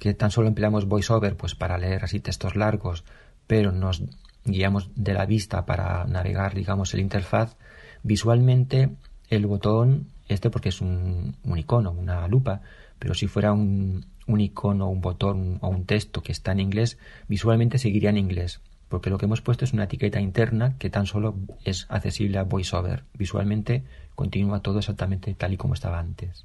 que 0.00 0.12
tan 0.12 0.32
solo 0.32 0.48
empleamos 0.48 0.86
VoiceOver 0.86 1.36
pues 1.36 1.54
para 1.54 1.78
leer 1.78 2.02
así 2.02 2.18
textos 2.18 2.56
largos, 2.56 3.04
pero 3.46 3.70
nos 3.70 4.02
guiamos 4.44 4.90
de 4.96 5.14
la 5.14 5.24
vista 5.24 5.66
para 5.66 6.04
navegar, 6.06 6.54
digamos, 6.54 6.94
el 6.94 7.00
interfaz, 7.00 7.56
visualmente 8.02 8.90
el 9.28 9.46
botón, 9.46 10.08
este 10.26 10.50
porque 10.50 10.70
es 10.70 10.80
un, 10.80 11.36
un 11.44 11.58
icono, 11.58 11.92
una 11.92 12.26
lupa, 12.26 12.62
pero 12.98 13.14
si 13.14 13.28
fuera 13.28 13.52
un, 13.52 14.04
un 14.26 14.40
icono, 14.40 14.88
un 14.88 15.00
botón 15.00 15.58
o 15.60 15.68
un 15.68 15.84
texto 15.84 16.22
que 16.22 16.32
está 16.32 16.50
en 16.50 16.60
inglés, 16.60 16.98
visualmente 17.28 17.78
seguiría 17.78 18.10
en 18.10 18.18
inglés 18.18 18.60
porque 18.90 19.08
lo 19.08 19.18
que 19.18 19.26
hemos 19.26 19.40
puesto 19.40 19.64
es 19.64 19.72
una 19.72 19.84
etiqueta 19.84 20.20
interna 20.20 20.76
que 20.76 20.90
tan 20.90 21.06
solo 21.06 21.36
es 21.64 21.86
accesible 21.88 22.38
a 22.38 22.42
VoiceOver. 22.42 23.04
Visualmente 23.14 23.84
continúa 24.16 24.60
todo 24.60 24.80
exactamente 24.80 25.32
tal 25.34 25.52
y 25.52 25.56
como 25.56 25.74
estaba 25.74 26.00
antes. 26.00 26.44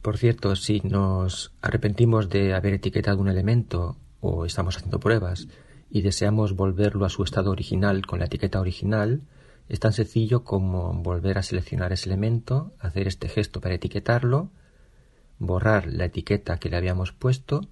Por 0.00 0.16
cierto, 0.16 0.54
si 0.54 0.80
nos 0.84 1.52
arrepentimos 1.60 2.30
de 2.30 2.54
haber 2.54 2.74
etiquetado 2.74 3.20
un 3.20 3.28
elemento 3.28 3.96
o 4.20 4.46
estamos 4.46 4.76
haciendo 4.76 5.00
pruebas 5.00 5.48
y 5.90 6.02
deseamos 6.02 6.54
volverlo 6.54 7.04
a 7.04 7.10
su 7.10 7.24
estado 7.24 7.50
original 7.50 8.06
con 8.06 8.20
la 8.20 8.26
etiqueta 8.26 8.60
original, 8.60 9.22
es 9.68 9.80
tan 9.80 9.92
sencillo 9.92 10.44
como 10.44 10.94
volver 10.94 11.36
a 11.36 11.42
seleccionar 11.42 11.92
ese 11.92 12.08
elemento, 12.08 12.74
hacer 12.78 13.08
este 13.08 13.28
gesto 13.28 13.60
para 13.60 13.74
etiquetarlo, 13.74 14.50
borrar 15.40 15.88
la 15.88 16.04
etiqueta 16.04 16.58
que 16.58 16.70
le 16.70 16.76
habíamos 16.76 17.10
puesto 17.10 17.62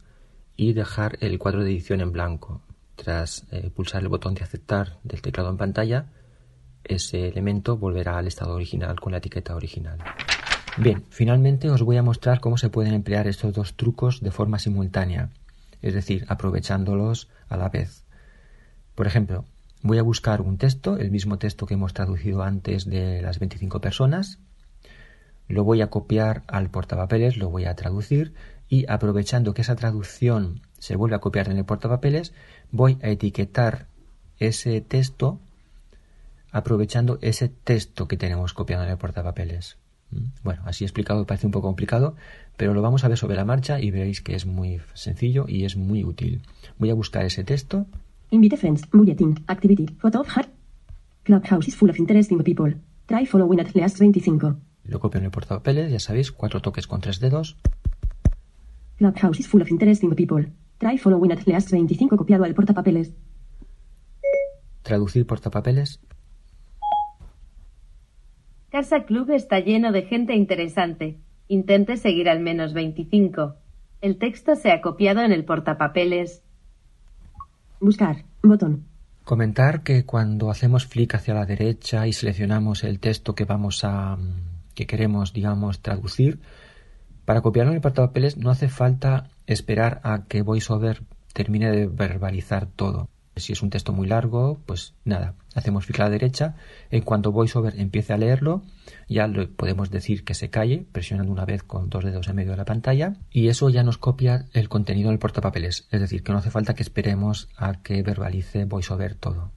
y 0.56 0.72
dejar 0.72 1.16
el 1.20 1.38
cuadro 1.38 1.62
de 1.62 1.70
edición 1.70 2.00
en 2.00 2.10
blanco. 2.10 2.60
Tras 2.96 3.44
eh, 3.50 3.70
pulsar 3.70 4.02
el 4.02 4.08
botón 4.08 4.34
de 4.34 4.44
aceptar 4.44 4.98
del 5.02 5.22
teclado 5.22 5.50
en 5.50 5.56
pantalla, 5.56 6.06
ese 6.84 7.28
elemento 7.28 7.76
volverá 7.76 8.18
al 8.18 8.26
estado 8.26 8.54
original 8.54 9.00
con 9.00 9.12
la 9.12 9.18
etiqueta 9.18 9.56
original. 9.56 9.98
Bien, 10.76 11.04
finalmente 11.08 11.70
os 11.70 11.82
voy 11.82 11.96
a 11.96 12.02
mostrar 12.02 12.40
cómo 12.40 12.58
se 12.58 12.68
pueden 12.68 12.94
emplear 12.94 13.26
estos 13.26 13.52
dos 13.52 13.74
trucos 13.74 14.20
de 14.20 14.30
forma 14.30 14.58
simultánea, 14.58 15.30
es 15.82 15.94
decir, 15.94 16.24
aprovechándolos 16.28 17.28
a 17.48 17.56
la 17.56 17.68
vez. 17.68 18.04
Por 18.94 19.06
ejemplo, 19.06 19.44
voy 19.82 19.98
a 19.98 20.02
buscar 20.02 20.40
un 20.40 20.58
texto, 20.58 20.98
el 20.98 21.10
mismo 21.10 21.38
texto 21.38 21.66
que 21.66 21.74
hemos 21.74 21.94
traducido 21.94 22.42
antes 22.42 22.86
de 22.86 23.22
las 23.22 23.38
25 23.38 23.80
personas, 23.80 24.38
lo 25.46 25.62
voy 25.62 25.82
a 25.82 25.90
copiar 25.90 26.42
al 26.46 26.70
portapapeles, 26.70 27.36
lo 27.36 27.50
voy 27.50 27.66
a 27.66 27.74
traducir 27.74 28.34
y 28.68 28.86
aprovechando 28.88 29.52
que 29.52 29.62
esa 29.62 29.76
traducción 29.76 30.62
se 30.78 30.96
vuelve 30.96 31.16
a 31.16 31.20
copiar 31.20 31.50
en 31.50 31.58
el 31.58 31.64
portapapeles, 31.64 32.32
voy 32.74 32.98
a 33.02 33.08
etiquetar 33.08 33.86
ese 34.38 34.80
texto 34.80 35.38
aprovechando 36.50 37.18
ese 37.22 37.48
texto 37.48 38.08
que 38.08 38.16
tenemos 38.16 38.52
copiado 38.52 38.82
en 38.82 38.90
el 38.90 38.98
portapapeles. 38.98 39.76
¿Mm? 40.10 40.24
Bueno, 40.42 40.62
así 40.64 40.84
explicado 40.84 41.24
parece 41.24 41.46
un 41.46 41.52
poco 41.52 41.68
complicado, 41.68 42.16
pero 42.56 42.74
lo 42.74 42.82
vamos 42.82 43.04
a 43.04 43.08
ver 43.08 43.16
sobre 43.16 43.36
la 43.36 43.44
marcha 43.44 43.80
y 43.80 43.92
veréis 43.92 44.20
que 44.22 44.34
es 44.34 44.44
muy 44.44 44.80
sencillo 44.94 45.46
y 45.48 45.64
es 45.64 45.76
muy 45.76 46.04
útil. 46.04 46.42
Voy 46.78 46.90
a 46.90 46.94
buscar 46.94 47.24
ese 47.24 47.44
texto. 47.44 47.86
Invite 48.30 48.56
friends. 48.56 48.90
Bulletin. 48.90 49.44
Activity. 49.46 49.86
Photo 50.00 50.20
of 50.20 50.28
heart. 50.28 50.48
Clubhouse 51.22 51.68
is 51.68 51.76
full 51.76 51.90
of 51.90 51.98
interesting 51.98 52.42
people. 52.42 52.74
Try 53.06 53.24
following 53.24 53.60
at 53.60 53.72
least 53.74 53.98
25. 53.98 54.56
Lo 54.86 54.98
copio 54.98 55.20
en 55.20 55.26
el 55.26 55.30
portapapeles, 55.30 55.92
ya 55.92 56.00
sabéis, 56.00 56.32
cuatro 56.32 56.60
toques 56.60 56.88
con 56.88 57.00
tres 57.00 57.20
dedos. 57.20 57.56
Clubhouse 58.98 59.38
is 59.38 59.46
full 59.46 59.62
of 59.62 59.70
interesting 59.70 60.14
people. 60.14 60.44
Try 60.84 60.98
following 60.98 61.32
at 61.32 61.46
least 61.46 61.70
25 61.70 62.14
copiado 62.14 62.44
al 62.44 62.54
portapapeles. 62.54 63.14
Traducir 64.82 65.26
portapapeles. 65.26 65.98
Casa 68.68 69.04
Club 69.04 69.30
está 69.30 69.60
lleno 69.60 69.92
de 69.92 70.02
gente 70.02 70.34
interesante. 70.34 71.18
Intente 71.48 71.96
seguir 71.96 72.28
al 72.28 72.40
menos 72.40 72.74
25. 72.74 73.54
El 74.02 74.18
texto 74.18 74.56
se 74.56 74.72
ha 74.72 74.82
copiado 74.82 75.22
en 75.22 75.32
el 75.32 75.46
portapapeles. 75.46 76.42
Buscar. 77.80 78.26
Botón. 78.42 78.84
Comentar 79.24 79.84
que 79.84 80.04
cuando 80.04 80.50
hacemos 80.50 80.84
flick 80.84 81.14
hacia 81.14 81.32
la 81.32 81.46
derecha 81.46 82.06
y 82.06 82.12
seleccionamos 82.12 82.84
el 82.84 83.00
texto 83.00 83.34
que 83.34 83.46
vamos 83.46 83.84
a 83.84 84.18
que 84.74 84.86
queremos, 84.86 85.32
digamos, 85.32 85.80
traducir, 85.80 86.40
para 87.24 87.40
copiarlo 87.40 87.72
en 87.72 87.76
el 87.76 87.80
portapapeles 87.80 88.36
no 88.36 88.50
hace 88.50 88.68
falta 88.68 89.30
esperar 89.46 90.00
a 90.04 90.24
que 90.26 90.42
VoiceOver 90.42 91.02
termine 91.32 91.70
de 91.70 91.86
verbalizar 91.86 92.66
todo. 92.66 93.08
Si 93.36 93.52
es 93.52 93.62
un 93.62 93.70
texto 93.70 93.92
muy 93.92 94.06
largo, 94.06 94.60
pues 94.64 94.94
nada, 95.04 95.34
hacemos 95.54 95.86
clic 95.86 95.98
a 95.98 96.04
la 96.04 96.10
derecha. 96.10 96.54
En 96.90 97.02
cuanto 97.02 97.32
VoiceOver 97.32 97.78
empiece 97.80 98.12
a 98.12 98.16
leerlo, 98.16 98.62
ya 99.08 99.26
le 99.26 99.48
podemos 99.48 99.90
decir 99.90 100.24
que 100.24 100.34
se 100.34 100.50
calle, 100.50 100.86
presionando 100.92 101.32
una 101.32 101.44
vez 101.44 101.64
con 101.64 101.90
dos 101.90 102.04
dedos 102.04 102.28
en 102.28 102.36
medio 102.36 102.52
de 102.52 102.58
la 102.58 102.64
pantalla, 102.64 103.14
y 103.30 103.48
eso 103.48 103.70
ya 103.70 103.82
nos 103.82 103.98
copia 103.98 104.46
el 104.52 104.68
contenido 104.68 105.10
del 105.10 105.18
portapapeles. 105.18 105.88
Es 105.90 106.00
decir, 106.00 106.22
que 106.22 106.30
no 106.30 106.38
hace 106.38 106.50
falta 106.50 106.74
que 106.74 106.84
esperemos 106.84 107.48
a 107.56 107.82
que 107.82 108.02
verbalice 108.04 108.66
VoiceOver 108.66 109.16
todo. 109.16 109.50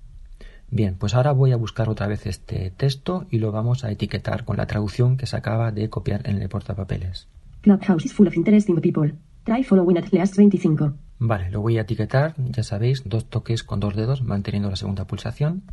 Bien, 0.70 0.96
pues 0.96 1.14
ahora 1.14 1.32
voy 1.32 1.52
a 1.52 1.58
buscar 1.58 1.88
otra 1.88 2.08
vez 2.08 2.26
este 2.26 2.72
texto 2.72 3.28
y 3.30 3.38
lo 3.38 3.52
vamos 3.52 3.84
a 3.84 3.92
etiquetar 3.92 4.44
con 4.44 4.58
la 4.58 4.66
traducción 4.66 5.18
que 5.18 5.28
se 5.28 5.38
acaba 5.38 5.72
de 5.72 5.90
copiar 5.90 6.28
en 6.28 6.42
el 6.42 6.50
portapapeles. 6.50 7.28
Full 7.64 8.28
of 8.28 8.36
interesting 8.36 8.82
people. 8.82 9.14
Try 9.48 9.64
following 9.64 9.98
at 9.98 10.12
least 10.12 10.36
25. 10.36 10.94
Vale, 11.20 11.50
lo 11.52 11.62
voy 11.62 11.78
a 11.78 11.82
etiquetar, 11.84 12.36
ya 12.38 12.64
sabéis, 12.64 13.04
dos 13.06 13.30
toques 13.30 13.64
con 13.64 13.80
dos 13.80 13.96
dedos, 13.96 14.22
manteniendo 14.22 14.70
la 14.70 14.76
segunda 14.76 15.08
pulsación. 15.08 15.64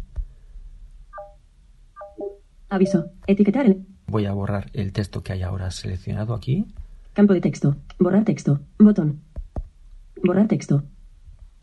Aviso. 2.69 3.07
Etiquetar 3.27 3.67
el 3.67 3.85
Voy 4.07 4.27
a 4.27 4.33
borrar 4.33 4.71
el 4.75 4.93
texto 4.93 5.25
que 5.25 5.33
hay 5.33 5.43
ahora 5.43 5.73
seleccionado 5.73 6.35
aquí. 6.35 6.67
campo 7.15 7.35
de 7.35 7.41
texto. 7.41 7.77
Borrar 7.99 8.25
texto. 8.25 8.61
Botón. 8.79 9.23
Borrar 10.23 10.47
texto. 10.47 10.85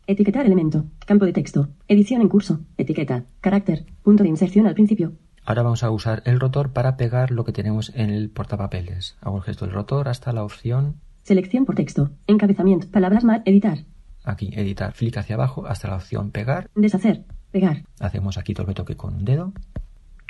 Etiquetar 0.06 0.44
elemento. 0.44 0.84
Campo 1.06 1.24
de 1.24 1.32
texto. 1.32 1.70
Edición 1.88 2.20
en 2.20 2.28
curso. 2.28 2.60
Etiqueta. 2.76 3.24
Carácter. 3.40 3.86
Punto 4.02 4.22
de 4.22 4.28
inserción 4.28 4.66
al 4.66 4.74
principio. 4.74 5.12
Ahora 5.46 5.62
vamos 5.62 5.82
a 5.82 5.90
usar 5.90 6.22
el 6.26 6.38
rotor 6.40 6.74
para 6.74 6.98
pegar 6.98 7.30
lo 7.30 7.44
que 7.44 7.52
tenemos 7.52 7.90
en 7.94 8.10
el 8.10 8.28
portapapeles. 8.28 9.16
Hago 9.22 9.38
el 9.38 9.44
gesto 9.44 9.64
del 9.64 9.74
rotor 9.74 10.08
hasta 10.08 10.32
la 10.34 10.44
opción 10.44 10.96
Selección 11.22 11.64
por 11.64 11.74
texto. 11.76 12.10
Encabezamiento. 12.26 12.88
Palabras 12.90 13.24
más. 13.24 13.42
Editar. 13.44 13.78
aquí, 14.24 14.50
editar, 14.54 14.92
flick 14.92 15.16
hacia 15.16 15.36
abajo 15.36 15.66
hasta 15.66 15.88
la 15.88 15.96
opción 15.96 16.30
pegar. 16.30 16.68
Deshacer. 16.74 17.24
Pegar. 17.50 17.84
Hacemos 18.00 18.38
aquí 18.38 18.54
doble 18.54 18.74
toque 18.74 18.96
con 18.96 19.14
un 19.14 19.24
dedo. 19.24 19.52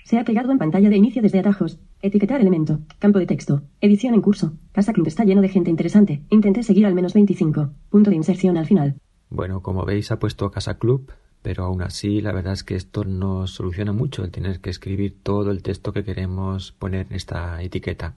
Se 0.05 0.19
ha 0.19 0.25
pegado 0.25 0.51
en 0.51 0.59
pantalla 0.59 0.91
de 0.91 0.97
inicio 0.97 1.23
desde 1.23 1.39
atajos. 1.39 1.79
Etiquetar 2.01 2.41
elemento. 2.41 2.81
Campo 2.99 3.19
de 3.19 3.27
texto. 3.27 3.63
Edición 3.81 4.15
en 4.15 4.21
curso. 4.21 4.53
Casa 4.73 4.93
Club 4.93 5.07
está 5.07 5.25
lleno 5.25 5.41
de 5.41 5.49
gente 5.49 5.71
interesante. 5.71 6.23
Intente 6.31 6.63
seguir 6.63 6.87
al 6.87 6.95
menos 6.95 7.15
25. 7.15 7.71
Punto 7.89 8.11
de 8.11 8.17
inserción 8.17 8.57
al 8.59 8.67
final. 8.67 8.97
Bueno, 9.31 9.63
como 9.63 9.85
veis 9.85 10.11
ha 10.11 10.19
puesto 10.19 10.51
Casa 10.51 10.79
Club, 10.79 11.11
pero 11.41 11.65
aún 11.65 11.83
así 11.83 12.21
la 12.21 12.33
verdad 12.33 12.53
es 12.53 12.65
que 12.65 12.75
esto 12.75 13.05
nos 13.05 13.53
soluciona 13.53 13.93
mucho 13.93 14.25
el 14.25 14.31
tener 14.31 14.61
que 14.61 14.71
escribir 14.71 15.23
todo 15.23 15.51
el 15.51 15.63
texto 15.63 15.93
que 15.93 16.05
queremos 16.05 16.73
poner 16.73 17.07
en 17.09 17.15
esta 17.15 17.63
etiqueta. 17.63 18.17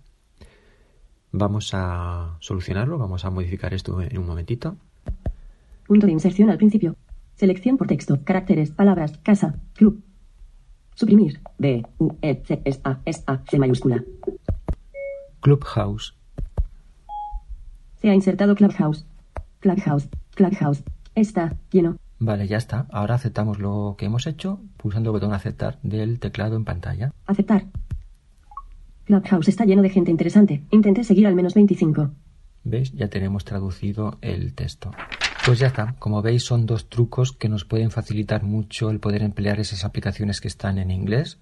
Vamos 1.38 1.72
a 1.74 2.38
solucionarlo, 2.40 2.98
vamos 2.98 3.26
a 3.26 3.30
modificar 3.30 3.74
esto 3.74 4.02
en 4.02 4.18
un 4.18 4.26
momentito. 4.26 4.78
Punto 5.86 6.06
de 6.06 6.14
inserción 6.14 6.50
al 6.50 6.58
principio. 6.58 6.96
Selección 7.36 7.76
por 7.76 7.88
texto. 7.88 8.24
Caracteres. 8.24 8.72
Palabras. 8.72 9.18
Casa. 9.22 9.56
Club. 9.74 10.02
Suprimir. 10.94 11.42
B, 11.58 11.86
U, 11.98 12.16
E, 12.22 12.42
C, 12.46 12.62
S, 12.64 12.80
A, 12.86 13.02
S, 13.04 13.22
A, 13.28 13.42
C 13.50 13.60
mayúscula. 13.60 14.02
Clubhouse. 15.42 16.16
Se 18.00 18.10
ha 18.10 18.16
insertado 18.16 18.56
Clubhouse. 18.56 19.06
Clubhouse. 19.60 20.08
Clubhouse. 20.36 20.84
Está 21.16 21.58
lleno. 21.70 21.98
Vale, 22.18 22.48
ya 22.48 22.56
está. 22.56 22.88
Ahora 22.90 23.16
aceptamos 23.16 23.60
lo 23.60 23.96
que 23.98 24.06
hemos 24.06 24.26
hecho 24.26 24.62
pulsando 24.78 25.10
el 25.10 25.16
botón 25.16 25.34
aceptar 25.34 25.80
del 25.84 26.18
teclado 26.22 26.56
en 26.56 26.64
pantalla. 26.64 27.12
Aceptar. 27.26 27.66
Clubhouse 29.06 29.48
está 29.48 29.66
lleno 29.66 29.82
de 29.82 29.90
gente 29.90 30.12
interesante. 30.12 30.64
Intente 30.72 31.04
seguir 31.04 31.28
al 31.28 31.36
menos 31.36 31.54
25. 31.54 32.12
¿Veis? 32.64 32.92
Ya 32.94 33.08
tenemos 33.08 33.46
traducido 33.46 34.18
el 34.22 34.54
texto. 34.54 34.92
Pues 35.46 35.60
ya 35.60 35.68
está. 35.68 35.96
Como 36.00 36.22
veis, 36.22 36.44
son 36.44 36.66
dos 36.66 36.90
trucos 36.90 37.32
que 37.32 37.50
nos 37.50 37.66
pueden 37.66 37.92
facilitar 37.92 38.44
mucho 38.44 38.90
el 38.90 39.00
poder 39.00 39.22
emplear 39.22 39.60
esas 39.60 39.86
aplicaciones 39.86 40.42
que 40.42 40.48
están 40.48 40.80
en 40.80 40.90
inglés 40.90 41.38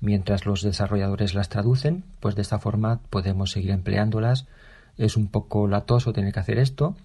mientras 0.00 0.46
los 0.46 0.62
desarrolladores 0.62 1.34
las 1.34 1.48
traducen. 1.48 2.04
Pues 2.20 2.34
de 2.34 2.42
esta 2.42 2.58
forma 2.58 3.00
podemos 3.10 3.50
seguir 3.50 3.70
empleándolas. 3.70 4.46
Es 4.96 5.16
un 5.16 5.28
poco 5.28 5.66
latoso 5.66 6.12
tener 6.12 6.32
que 6.32 6.40
hacer 6.40 6.58
esto, 6.58 6.96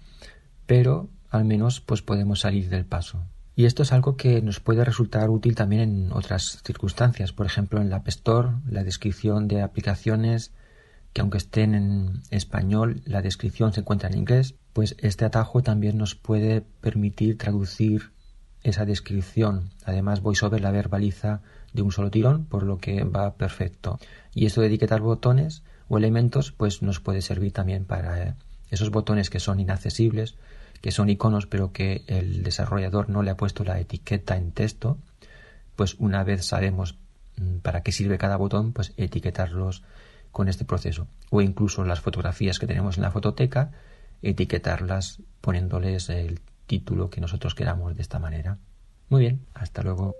pero 0.66 1.08
al 1.30 1.44
menos 1.44 1.80
pues 1.80 2.02
podemos 2.02 2.40
salir 2.40 2.68
del 2.68 2.84
paso. 2.84 3.24
Y 3.54 3.66
esto 3.66 3.82
es 3.82 3.92
algo 3.92 4.16
que 4.16 4.40
nos 4.40 4.60
puede 4.60 4.84
resultar 4.84 5.28
útil 5.28 5.54
también 5.54 5.82
en 5.82 6.12
otras 6.12 6.62
circunstancias, 6.64 7.32
por 7.32 7.46
ejemplo 7.46 7.80
en 7.80 7.90
la 7.90 7.96
App 7.96 8.08
Store, 8.08 8.50
la 8.66 8.82
descripción 8.82 9.46
de 9.48 9.62
aplicaciones 9.62 10.52
que 11.12 11.20
aunque 11.20 11.38
estén 11.38 11.74
en 11.74 12.22
español, 12.30 13.02
la 13.04 13.20
descripción 13.20 13.72
se 13.72 13.80
encuentra 13.80 14.08
en 14.08 14.16
inglés, 14.16 14.54
pues 14.72 14.96
este 14.98 15.24
atajo 15.24 15.62
también 15.62 15.98
nos 15.98 16.14
puede 16.14 16.62
permitir 16.62 17.36
traducir 17.36 18.12
esa 18.62 18.86
descripción. 18.86 19.70
Además, 19.84 20.22
VoiceOver 20.22 20.60
la 20.60 20.70
verbaliza 20.70 21.42
de 21.72 21.82
un 21.82 21.92
solo 21.92 22.10
tirón, 22.10 22.46
por 22.46 22.62
lo 22.62 22.78
que 22.78 23.04
va 23.04 23.34
perfecto. 23.34 23.98
Y 24.34 24.46
esto 24.46 24.60
de 24.60 24.68
etiquetar 24.68 25.00
botones 25.00 25.62
o 25.88 25.98
elementos, 25.98 26.52
pues 26.52 26.80
nos 26.80 27.00
puede 27.00 27.20
servir 27.20 27.52
también 27.52 27.84
para 27.84 28.22
eh, 28.22 28.34
esos 28.70 28.90
botones 28.90 29.28
que 29.28 29.40
son 29.40 29.60
inaccesibles, 29.60 30.36
que 30.82 30.90
son 30.90 31.08
iconos, 31.08 31.46
pero 31.46 31.72
que 31.72 32.04
el 32.08 32.42
desarrollador 32.42 33.08
no 33.08 33.22
le 33.22 33.30
ha 33.30 33.36
puesto 33.36 33.64
la 33.64 33.78
etiqueta 33.80 34.36
en 34.36 34.50
texto. 34.52 34.98
Pues 35.76 35.94
una 35.98 36.24
vez 36.24 36.44
sabemos 36.44 36.96
mm, 37.36 37.58
para 37.58 37.82
qué 37.82 37.92
sirve 37.92 38.18
cada 38.18 38.36
botón, 38.36 38.72
pues 38.72 38.92
etiquetarlos 38.96 39.84
con 40.32 40.48
este 40.48 40.64
proceso. 40.64 41.06
O 41.30 41.40
incluso 41.40 41.84
las 41.84 42.00
fotografías 42.00 42.58
que 42.58 42.66
tenemos 42.66 42.96
en 42.98 43.04
la 43.04 43.12
fototeca, 43.12 43.70
etiquetarlas 44.22 45.20
poniéndoles 45.40 46.08
el 46.10 46.40
título 46.66 47.10
que 47.10 47.20
nosotros 47.20 47.54
queramos 47.54 47.94
de 47.94 48.02
esta 48.02 48.18
manera. 48.18 48.58
Muy 49.08 49.20
bien, 49.20 49.40
hasta 49.54 49.82
luego. 49.82 50.16